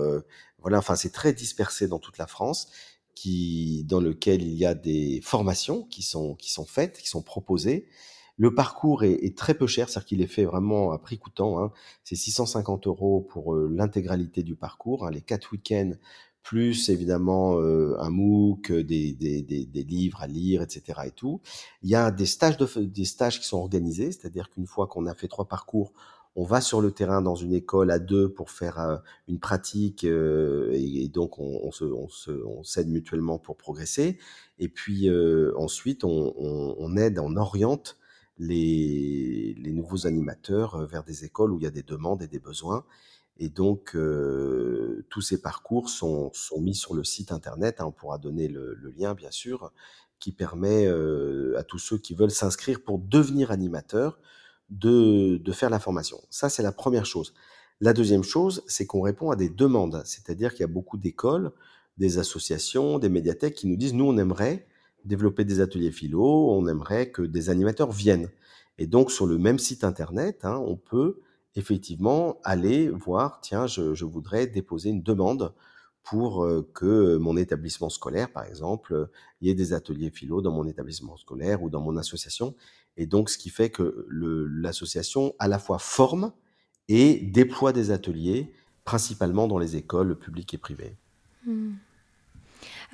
[0.61, 2.69] voilà, enfin c'est très dispersé dans toute la France,
[3.15, 7.89] qui dans lequel il y a des formations qui sont qui faites, qui sont proposées
[8.37, 11.61] le parcours est, très peu cher, c'est-à-dire qu'il est fait vraiment à prix coûtant.
[11.61, 11.73] Hein.
[12.03, 15.93] C'est 650 euros pour euh, l'intégralité du parcours, hein, les quatre week-ends,
[16.45, 21.01] plus évidemment euh, un MOOC, des, des, des, livres à lire, etc.
[21.07, 21.41] Et tout.
[21.83, 25.07] Il y a des stages, de, des stages qui sont organisés, c'est-à-dire qu'une fois qu'on
[25.07, 25.95] a fait trois parcours,
[26.37, 30.05] on va sur le terrain dans une école à deux pour faire euh, une pratique
[30.05, 34.19] et, donc on, se, on, se, on s'aide mutuellement pour progresser.
[34.59, 35.09] Et puis
[35.57, 37.97] ensuite on, on, aide, on oriente
[38.39, 42.29] les, les nouveaux animateurs euh, vers des écoles où il y a des demandes et
[42.29, 42.85] des besoins.
[43.39, 47.81] Et donc, euh, tous ces parcours sont, sont, mis sur le site internet.
[47.81, 49.73] Hein, on pourra donner le, le, lien, bien sûr,
[50.21, 54.19] qui permet euh, à tous ceux qui veulent s'inscrire pour devenir animateur
[54.71, 56.21] de, de faire la formation.
[56.31, 57.35] Ça, c'est la première chose.
[57.81, 60.03] La deuxième chose, c'est qu'on répond à des demandes.
[60.05, 61.51] C'est-à-dire qu'il y a beaucoup d'écoles,
[61.99, 64.67] des associations, des médiathèques qui nous disent, nous, on aimerait
[65.05, 68.31] développer des ateliers philo, on aimerait que des animateurs viennent.
[68.79, 71.21] Et donc sur le même site internet, hein, on peut
[71.57, 75.55] effectivement aller voir, tiens, je, voudrais déposer une demande
[76.03, 79.09] pour euh, que mon établissement scolaire, par exemple,
[79.41, 82.55] il y ait des ateliers philo dans mon établissement scolaire ou dans mon association.
[82.97, 86.33] Et donc, ce qui fait que l'association à la fois forme
[86.89, 88.53] et déploie des ateliers,
[88.85, 90.99] principalement dans les écoles publiques et privées.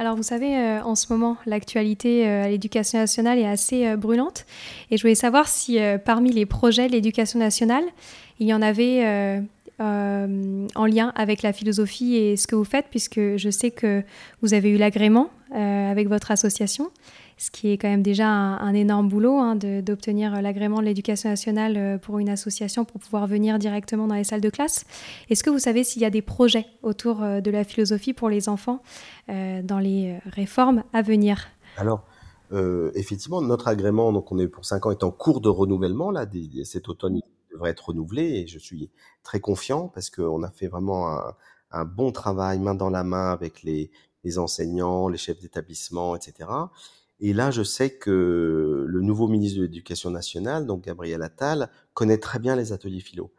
[0.00, 3.98] Alors vous savez, euh, en ce moment, l'actualité euh, à l'éducation nationale est assez euh,
[3.98, 4.46] brûlante.
[4.90, 7.84] Et je voulais savoir si parmi les projets de l'éducation nationale,
[8.38, 9.04] il y en avait
[9.78, 14.02] en lien avec la philosophie et ce que vous faites, puisque je sais que
[14.40, 16.90] vous avez eu l'agrément avec votre association
[17.40, 21.76] ce qui est quand même déjà un, énorme boulot hein, d'obtenir l'agrément de l'éducation nationale
[21.78, 24.84] euh, pour une association pour pouvoir venir directement dans les salles de classe.
[25.30, 28.28] Est-ce que vous savez s'il y a des projets autour euh, de la philosophie pour
[28.28, 28.82] les enfants
[29.30, 31.46] euh, dans les réformes à venir?
[31.78, 32.04] Alors,
[32.94, 36.10] effectivement, notre agrément, donc on est pour 5 ans, est en cours de renouvellement.
[36.10, 36.26] Là,
[36.64, 37.22] cet automne, il
[37.52, 38.90] devrait être renouvelé et je suis
[39.22, 41.34] très confiant parce qu'on a fait vraiment un,
[41.70, 43.90] un bon travail main dans la main avec les
[44.24, 46.70] les enseignants, les chefs d'établissement, et cetera.
[47.20, 52.18] Et là, je sais que le nouveau ministre de l'Éducation nationale, donc Gabriel Attal, connaît
[52.18, 53.30] très bien les ateliers philo.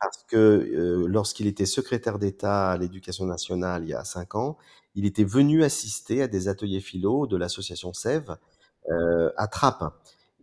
[0.00, 4.58] Parce que euh, lorsqu'il était secrétaire d'État à l'Éducation nationale il y a cinq ans,
[4.94, 8.36] il était venu assister à des ateliers philo de l'association Sève
[8.90, 9.94] euh, à Trappes.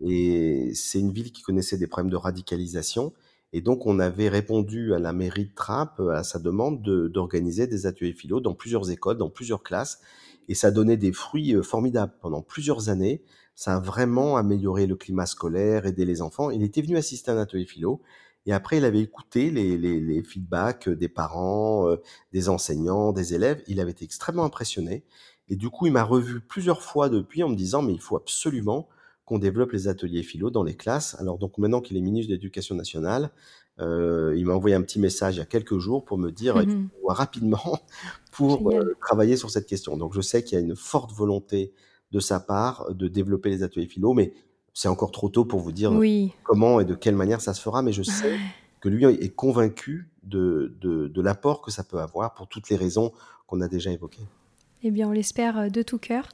[0.02, 3.14] Et c'est une ville qui connaissait des problèmes de radicalisation.
[3.54, 7.86] Et donc, on avait répondu à la mairie de Trappes à sa demande d'organiser des
[7.86, 10.00] ateliers philo dans plusieurs écoles, dans plusieurs classes.
[10.48, 13.24] Et ça donnait des fruits formidables pendant plusieurs années.
[13.56, 16.50] Ça a vraiment amélioré le climat scolaire, aidé les enfants.
[16.50, 18.02] Il était venu assister à un atelier philo.
[18.46, 22.02] Et après, il avait écouté les, les, les feedbacks des parents, euh,
[22.34, 23.64] des enseignants, des élèves.
[23.68, 25.06] Il avait été extrêmement impressionné.
[25.50, 28.18] Et du coup, il m'a revu plusieurs fois depuis en me disant, mais il faut
[28.18, 28.90] absolument
[29.26, 31.16] qu'on développe les ateliers philo dans les classes.
[31.20, 33.32] Alors donc maintenant qu'il est ministre de l'Éducation nationale,
[33.80, 36.56] euh, il m'a envoyé un petit message il y a quelques jours pour me dire
[37.02, 37.80] faut rapidement
[38.32, 39.98] pour euh, travailler sur cette question.
[39.98, 41.74] Donc je sais qu'il y a une forte volonté
[42.12, 44.34] de sa part de développer les ateliers philo, mais
[44.74, 46.32] c'est encore trop tôt pour vous dire Oui.
[46.44, 48.38] comment et de quelle manière ça se fera, mais je sais
[48.80, 52.76] que lui est convaincu de, de, de l'apport que ça peut avoir pour toutes les
[52.76, 53.12] raisons
[53.48, 54.28] qu'on a déjà évoquées.
[54.86, 56.28] Eh bien, on l'espère euh, de tout cœur.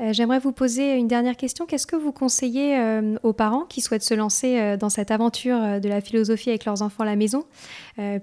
[0.00, 1.66] Euh, J'aimerais vous poser une dernière question.
[1.66, 5.88] Qu'est-ce que vous conseillez euh, aux parents qui souhaitent se lancer dans cette aventure de
[5.88, 7.44] la philosophie avec leurs enfants à la maison?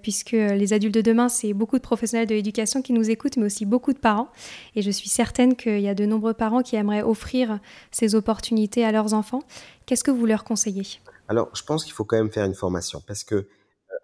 [0.01, 3.45] Puisque les adultes de demain, c'est beaucoup de professionnels de l'éducation qui nous écoutent, mais
[3.45, 4.29] aussi beaucoup de parents.
[4.75, 7.59] Et je suis certaine qu'il y a de nombreux parents qui aimeraient offrir
[7.91, 9.43] ces opportunités à leurs enfants.
[9.85, 10.99] Qu'est-ce que vous leur conseillez?
[11.27, 13.47] Alors, je pense qu'il faut quand même faire une formation parce que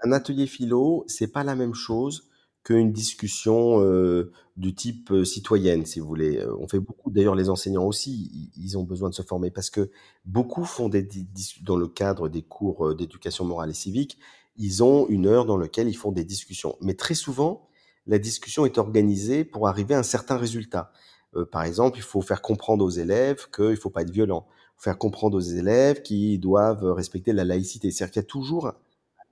[0.03, 2.29] un atelier philo, c'est pas la même chose
[2.65, 6.39] qu'une discussion euh, du type euh, citoyenne, si vous voulez.
[6.39, 9.69] Euh, On fait beaucoup, d'ailleurs, les enseignants aussi, ils, ont besoin de se former parce
[9.69, 9.91] que
[10.25, 14.17] beaucoup font des, dis- dans le cadre des cours euh, d'éducation morale et civique,
[14.57, 16.75] ils ont une heure dans laquelle ils font des discussions.
[16.81, 17.69] Mais très souvent,
[18.07, 20.91] la discussion est organisée pour arriver à un certain résultat.
[21.35, 24.47] Euh, par exemple, il faut faire comprendre aux élèves qu'il ne faut pas être violent
[24.77, 27.91] faire comprendre aux élèves qu'ils doivent respecter la laïcité.
[27.91, 28.75] C'est-à-dire qu'il y a toujours un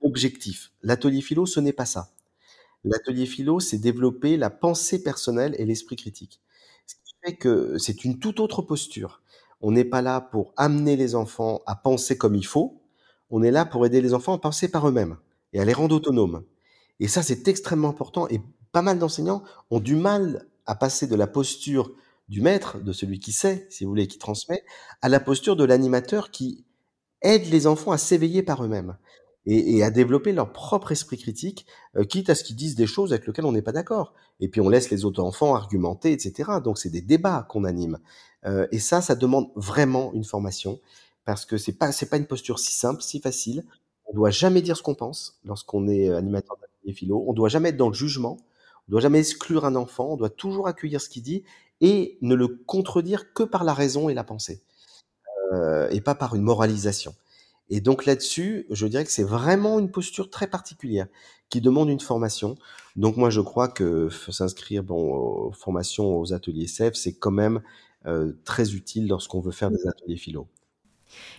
[0.02, 0.72] objectif.
[0.82, 2.14] L'atelier philo, ce n'est pas ça.
[2.84, 6.40] L'atelier philo, c'est développer la pensée personnelle et l'esprit critique.
[6.86, 9.22] Ce qui fait que c'est une toute autre posture.
[9.60, 12.82] On n'est pas là pour amener les enfants à penser comme il faut.
[13.30, 15.16] On est là pour aider les enfants à penser par eux-mêmes
[15.54, 16.44] et à les rendre autonomes.
[17.00, 18.28] Et ça, c'est extrêmement important.
[18.28, 18.42] Et
[18.72, 21.92] pas mal d'enseignants ont du mal à passer de la posture
[22.28, 24.62] du maître, de celui qui sait, si vous voulez, qui transmet,
[25.00, 26.64] à la posture de l'animateur qui
[27.22, 28.96] aide les enfants à s'éveiller par eux-mêmes
[29.46, 32.86] et, et à développer leur propre esprit critique, euh, quitte à ce qu'ils disent des
[32.86, 34.14] choses avec lesquelles on n'est pas d'accord.
[34.40, 36.52] Et puis on laisse les autres enfants argumenter, etc.
[36.62, 37.98] Donc c'est des débats qu'on anime.
[38.46, 40.80] Euh, et ça, ça demande vraiment une formation
[41.24, 43.64] parce que c'est pas c'est pas une posture si simple, si facile.
[44.06, 47.24] On doit jamais dire ce qu'on pense lorsqu'on est euh, animateur d'atelier philo.
[47.26, 48.38] On doit jamais être dans le jugement.
[48.88, 50.12] On doit jamais exclure un enfant.
[50.12, 51.44] On doit toujours accueillir ce qu'il dit
[51.80, 54.62] et ne le contredire que par la raison et la pensée
[55.52, 57.14] euh, et pas par une moralisation.
[57.70, 61.06] Et donc là-dessus, je dirais que c'est vraiment une posture très particulière
[61.48, 62.56] qui demande une formation.
[62.96, 67.62] Donc moi, je crois que s'inscrire bon, aux formations aux ateliers CEF, c'est quand même
[68.06, 70.46] euh, très utile lorsqu'on veut faire des ateliers philo.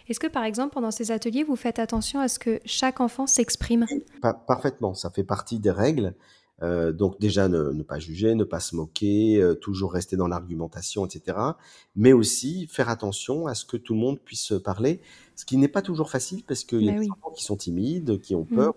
[0.08, 3.28] Est-ce que, par exemple, pendant ces ateliers, vous faites attention à ce que chaque enfant
[3.28, 3.86] s'exprime?
[4.22, 6.16] Pa- parfaitement, ça fait partie des règles.
[6.64, 10.28] Euh, donc déjà ne, ne pas juger, ne pas se moquer, euh, toujours rester dans
[10.28, 11.38] l'argumentation, etc.
[11.96, 15.02] Mais aussi faire attention à ce que tout le monde puisse parler,
[15.36, 17.58] ce qui n'est pas toujours facile parce qu'il y a Bah des enfants qui sont
[17.58, 18.56] timides, qui ont Mm.
[18.56, 18.74] peur,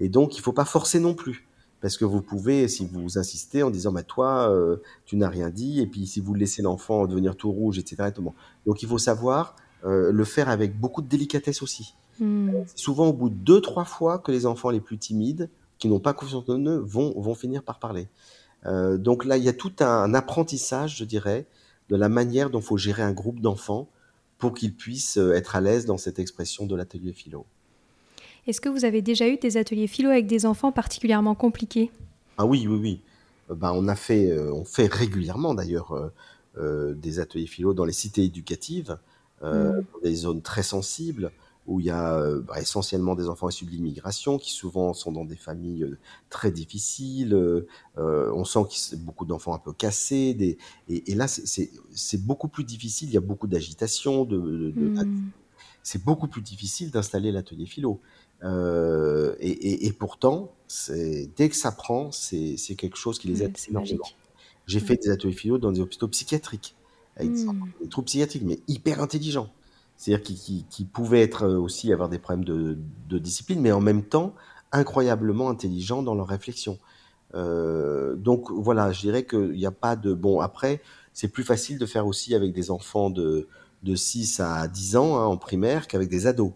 [0.00, 1.46] et donc il faut pas forcer non plus.
[1.80, 5.50] Parce que vous pouvez, si vous insistez en disant, bah, toi, euh, tu n'as rien
[5.50, 8.04] dit, et puis si vous laissez l'enfant devenir tout rouge, etc.
[8.08, 8.32] et tout, bon.
[8.64, 11.94] Donc il faut savoir euh, le faire avec beaucoup de délicatesse aussi.
[12.18, 15.50] C'est souvent au bout de deux, trois fois que les enfants les plus timides,
[15.84, 18.08] qui n'ont pas confiance en eux, vont, vont finir par parler.
[18.64, 21.44] Euh, donc là, il y a tout un apprentissage, je dirais,
[21.90, 23.86] de la manière dont il faut gérer un groupe d'enfants
[24.38, 27.44] pour qu'ils puissent euh, être à l'aise dans cette expression de l'atelier philo.
[28.46, 31.90] Est-ce que vous avez déjà eu des ateliers philo avec des enfants particulièrement compliqués?
[32.38, 33.00] Ah oui, oui, oui.
[33.50, 36.10] Euh, ben, on a fait, euh, on fait régulièrement d'ailleurs
[36.56, 38.96] euh, des ateliers philo dans les cités éducatives,
[39.42, 39.84] euh, Mm.
[39.92, 41.30] dans des zones très sensibles
[41.66, 45.12] où il y a euh, bah, essentiellement des enfants issus de l'immigration qui souvent sont
[45.12, 45.98] dans des familles euh,
[46.30, 47.32] très difficiles.
[47.34, 50.34] euh, on sent qu'il y a beaucoup d'enfants un peu cassés.
[50.34, 50.58] Des,
[50.88, 51.70] et, et là, c'est-
[52.18, 53.08] beaucoup plus difficile.
[53.08, 55.30] Il y a beaucoup d'agitation, de, de- de- Hmm.
[55.82, 58.00] c'est beaucoup plus difficile d'installer l'atelier philo.
[58.42, 60.52] Euh, et, et- et pourtant,
[61.36, 64.04] dès que ça prend, c'est quelque chose qui les Ouais, aide énormément.
[64.66, 64.86] J'ai Ouais.
[64.86, 66.74] fait des ateliers philo dans des hôpitaux psychiatriques,
[67.16, 67.64] avec des, Hmm.
[67.80, 69.50] des troubles psychiatriques, mais hyper intelligents.
[69.96, 72.78] C'est-à-dire qui, qui, qui pouvaient être euh, aussi avoir des problèmes de,
[73.08, 74.34] de discipline, mais en même temps
[74.72, 76.78] incroyablement intelligents dans leur réflexion.
[77.34, 80.12] Euh, donc voilà, je dirais qu'il n'y a pas de...
[80.12, 80.82] Bon, après,
[81.12, 83.48] c'est plus facile de faire aussi avec des enfants de,
[83.82, 86.52] de 6 à 10 ans hein, en primaire qu'avec des ados.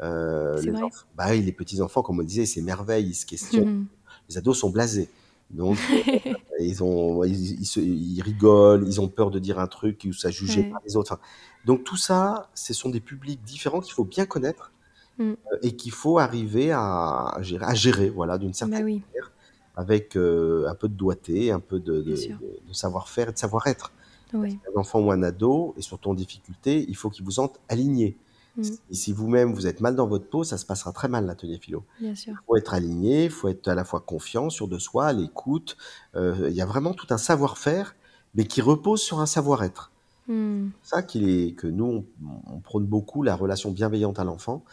[0.00, 0.72] Euh, les,
[1.16, 3.78] bah, les petits enfants, comme on disait, c'est merveille, ils se questionnent.
[3.78, 3.86] Mhm.
[4.28, 5.08] Les ados sont blasés.
[5.50, 5.78] Donc,
[6.60, 10.78] ils, ont, ils, rigolent, ils ont peur de dire un truc où ça jugeait pas
[10.84, 11.18] les autres.
[11.66, 14.72] Donc, tout ça, ce sont des publics différents qu'il faut bien connaître
[15.18, 15.22] mm.
[15.22, 19.32] euh, et qu'il faut arriver à, gérer, à gérer voilà, d'une certaine bah manière,
[19.76, 23.92] avec un peu de doigté, un peu de, de, savoir-faire et de savoir-être.
[24.32, 28.16] Un enfant ou un ado, et surtout en difficulté, il faut qu'il vous sente aligné.
[28.56, 28.62] Mm.
[28.90, 31.84] Si vous-même vous êtes mal dans votre peau, ça se passera très mal l'atelier philo.
[32.00, 32.32] Bien sûr.
[32.32, 35.12] Il faut être aligné, il faut être à la fois confiant, sûr de soi, à
[35.12, 35.76] l'écoute.
[36.14, 37.96] Euh, il y a vraiment tout un savoir-faire,
[38.34, 39.90] mais qui repose sur un savoir-être.
[40.28, 40.68] Mm.
[40.82, 42.04] C'est ça est, que nous,
[42.46, 44.64] on, prône beaucoup la relation bienveillante à l'enfant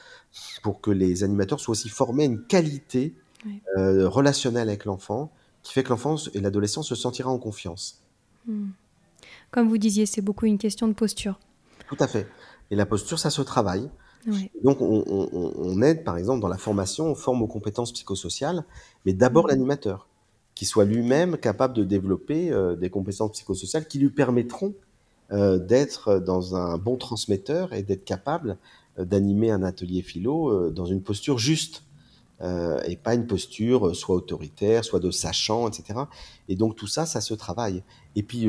[0.63, 3.15] pour que les animateurs soient aussi formés à une qualité
[3.77, 5.31] euh, relationnelle avec l'enfant
[5.61, 8.03] qui fait que l'enfant et l'adolescent se sentira en confiance.
[8.47, 8.71] Mm.
[9.51, 11.39] Comme vous disiez, c'est beaucoup une question de posture.
[11.87, 12.27] Tout à fait.
[12.71, 13.89] Et la posture, ça se travaille.
[14.63, 18.63] Donc, on, aide, par exemple, dans la formation, on forme aux compétences psychosociales,
[19.05, 19.49] mais d'abord mmh.
[19.49, 20.07] l'animateur,
[20.55, 24.75] qui soit lui-même capable de développer euh, des compétences psychosociales qui lui permettront
[25.31, 28.57] d'être dans un bon transmetteur et d'être capable
[28.99, 31.83] euh, d'animer un atelier philo dans une posture juste.
[32.41, 36.01] et pas une posture soit autoritaire, soit de sachant, etc.
[36.49, 37.83] Et donc tout ça, ça se travaille.
[38.15, 38.47] Et puis,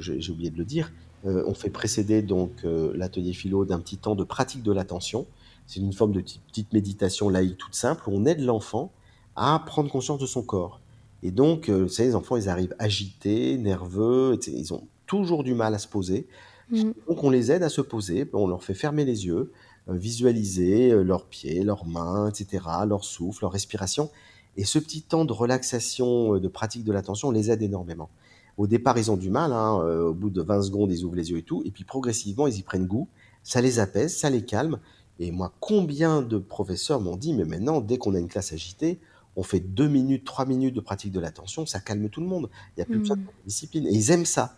[0.00, 0.90] j'ai oublié de le dire,
[1.26, 5.26] euh, on fait précéder donc euh, l'atelier philo d'un petit temps de pratique de l'attention.
[5.66, 8.92] C'est une forme de petite méditation laïque toute simple où on aide l'enfant
[9.34, 10.80] à prendre conscience de son corps.
[11.22, 15.54] Et donc, euh, vous savez, les enfants, ils arrivent agités, nerveux, ils ont toujours du
[15.54, 16.26] mal à se poser.
[16.70, 16.92] Mm.
[17.08, 19.52] Donc, on les aide à se poser, on leur fait fermer les yeux,
[19.88, 24.10] visualiser leurs pieds, leurs mains, etc., leur souffle, leur respiration.
[24.56, 28.08] Et ce petit temps de relaxation, de pratique de l'attention, on les aide énormément.
[28.56, 29.52] Au départ, ils ont du mal.
[29.52, 31.62] Hein, euh, au bout de 20 secondes, ils ouvrent les yeux et tout.
[31.64, 33.08] Et puis progressivement, ils y prennent goût.
[33.42, 34.78] Ça les apaise, ça les calme.
[35.18, 38.98] Et moi, combien de professeurs m'ont dit, mais maintenant, dès qu'on a une classe agitée,
[39.34, 42.48] on fait deux minutes, trois minutes de pratique de l'attention, ça calme tout le monde.
[42.70, 43.46] Il n'y a plus besoin de mmh.
[43.46, 43.86] discipline.
[43.86, 44.56] Et ils aiment ça.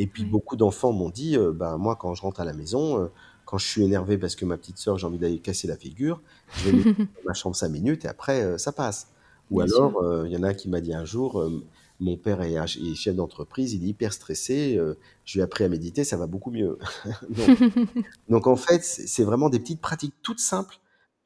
[0.00, 2.98] Et puis beaucoup d'enfants m'ont dit, euh, ben, moi, quand je rentre à la maison,
[2.98, 3.08] euh,
[3.44, 6.22] quand je suis énervé parce que ma petite sœur, j'ai envie d'aller casser la figure,
[6.54, 9.08] je vais mettre dans ma chambre cinq minutes et après, ça passe.
[9.50, 11.44] Ou alors, il y en a qui m'a dit un jour,
[11.98, 14.80] mon père est, chef d'entreprise, il est hyper stressé.
[15.26, 16.78] Je lui ai appris à méditer, ça va beaucoup mieux.
[18.30, 20.78] donc, en fait, c'est vraiment des petites pratiques toutes simples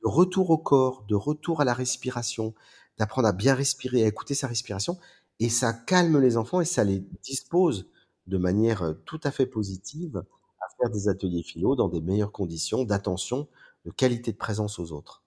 [0.02, 2.54] de retour au corps, de retour à la respiration,
[2.98, 4.98] d'apprendre à bien respirer, à écouter sa respiration.
[5.38, 7.86] Et ça calme les enfants et ça les dispose
[8.26, 10.24] de manière tout à fait positive
[10.60, 13.48] à faire des ateliers philo dans des meilleures conditions d'attention,
[13.84, 15.22] de qualité de présence aux autres.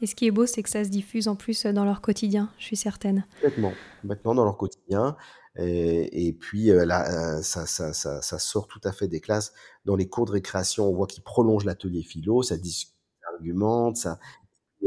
[0.00, 2.50] Et ce qui est beau, c'est que ça se diffuse en plus dans leur quotidien,
[2.58, 3.26] je suis certaine.
[3.34, 3.72] Complètement,
[4.02, 5.16] maintenant dans leur quotidien.
[5.56, 9.52] Et, puis là, ça, ça, ça, ça, sort tout à fait des classes.
[9.84, 13.96] Dans les cours de récréation, on voit qu'ils prolongent l'atelier philo, ça discute, ça argumente,
[13.96, 14.18] ça,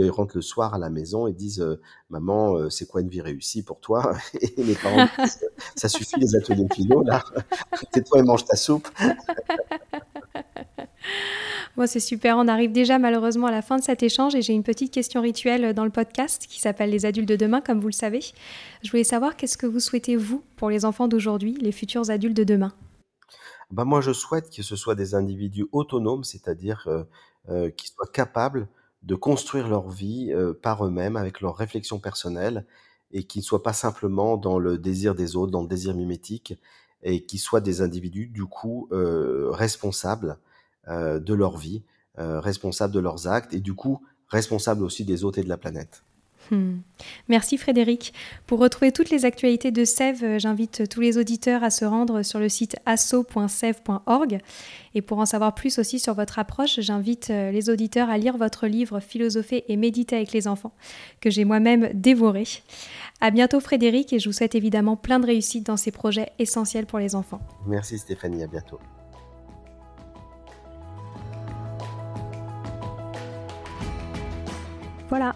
[0.06, 1.80] ils rentrent le soir à la maison et disent euh,
[2.10, 5.40] Maman, c'est quoi une vie réussie pour toi Et les parents disent
[5.76, 7.24] Ça suffit les ateliers philo, là.
[7.92, 8.88] Tais-toi et mange ta soupe.
[11.78, 12.38] Bon, c'est super.
[12.38, 15.22] On arrive déjà malheureusement à la fin de cet échange et j'ai une petite question
[15.22, 18.22] rituelle dans le podcast qui s'appelle Les adultes de demain, comme vous le savez.
[18.82, 22.36] Je voulais savoir qu'est-ce que vous souhaitez, vous, pour les enfants d'aujourd'hui, les futurs adultes
[22.36, 22.74] de demain?
[23.70, 27.04] Bah moi, je souhaite que ce soit des individus autonomes, c'est-à-dire euh,
[27.50, 28.68] euh, qui soient capables
[29.04, 32.66] de construire leur vie euh, par eux-mêmes, avec leurs réflexions personnelles,
[33.12, 36.54] et qui ne soient pas simplement dans le désir des autres, dans le désir mimétique,
[37.04, 40.40] et qui soient des individus, du coup, responsables
[40.90, 41.84] euh, de leur vie,
[42.18, 45.58] euh, responsables de leurs actes et du coup responsables aussi des autres et de la
[45.58, 46.04] planète.
[46.52, 46.78] Hmm.
[47.28, 48.14] Merci Frédéric.
[48.46, 52.24] Pour retrouver toutes les actualités de SEV, euh, j'invite tous les auditeurs à se rendre
[52.24, 54.40] sur le site asso.sev.org.
[54.96, 58.66] Et pour en savoir plus aussi sur votre approche, j'invite les auditeurs à lire votre
[58.66, 60.72] livre Philosopher et méditer avec les enfants,
[61.22, 62.46] que j'ai moi-même dévoré.
[63.22, 66.86] À bientôt Frédéric et je vous souhaite évidemment plein de réussite dans ces projets essentiels
[66.86, 67.42] pour les enfants.
[67.68, 68.80] Merci Stéphanie, à bientôt.
[75.10, 75.36] Voilà,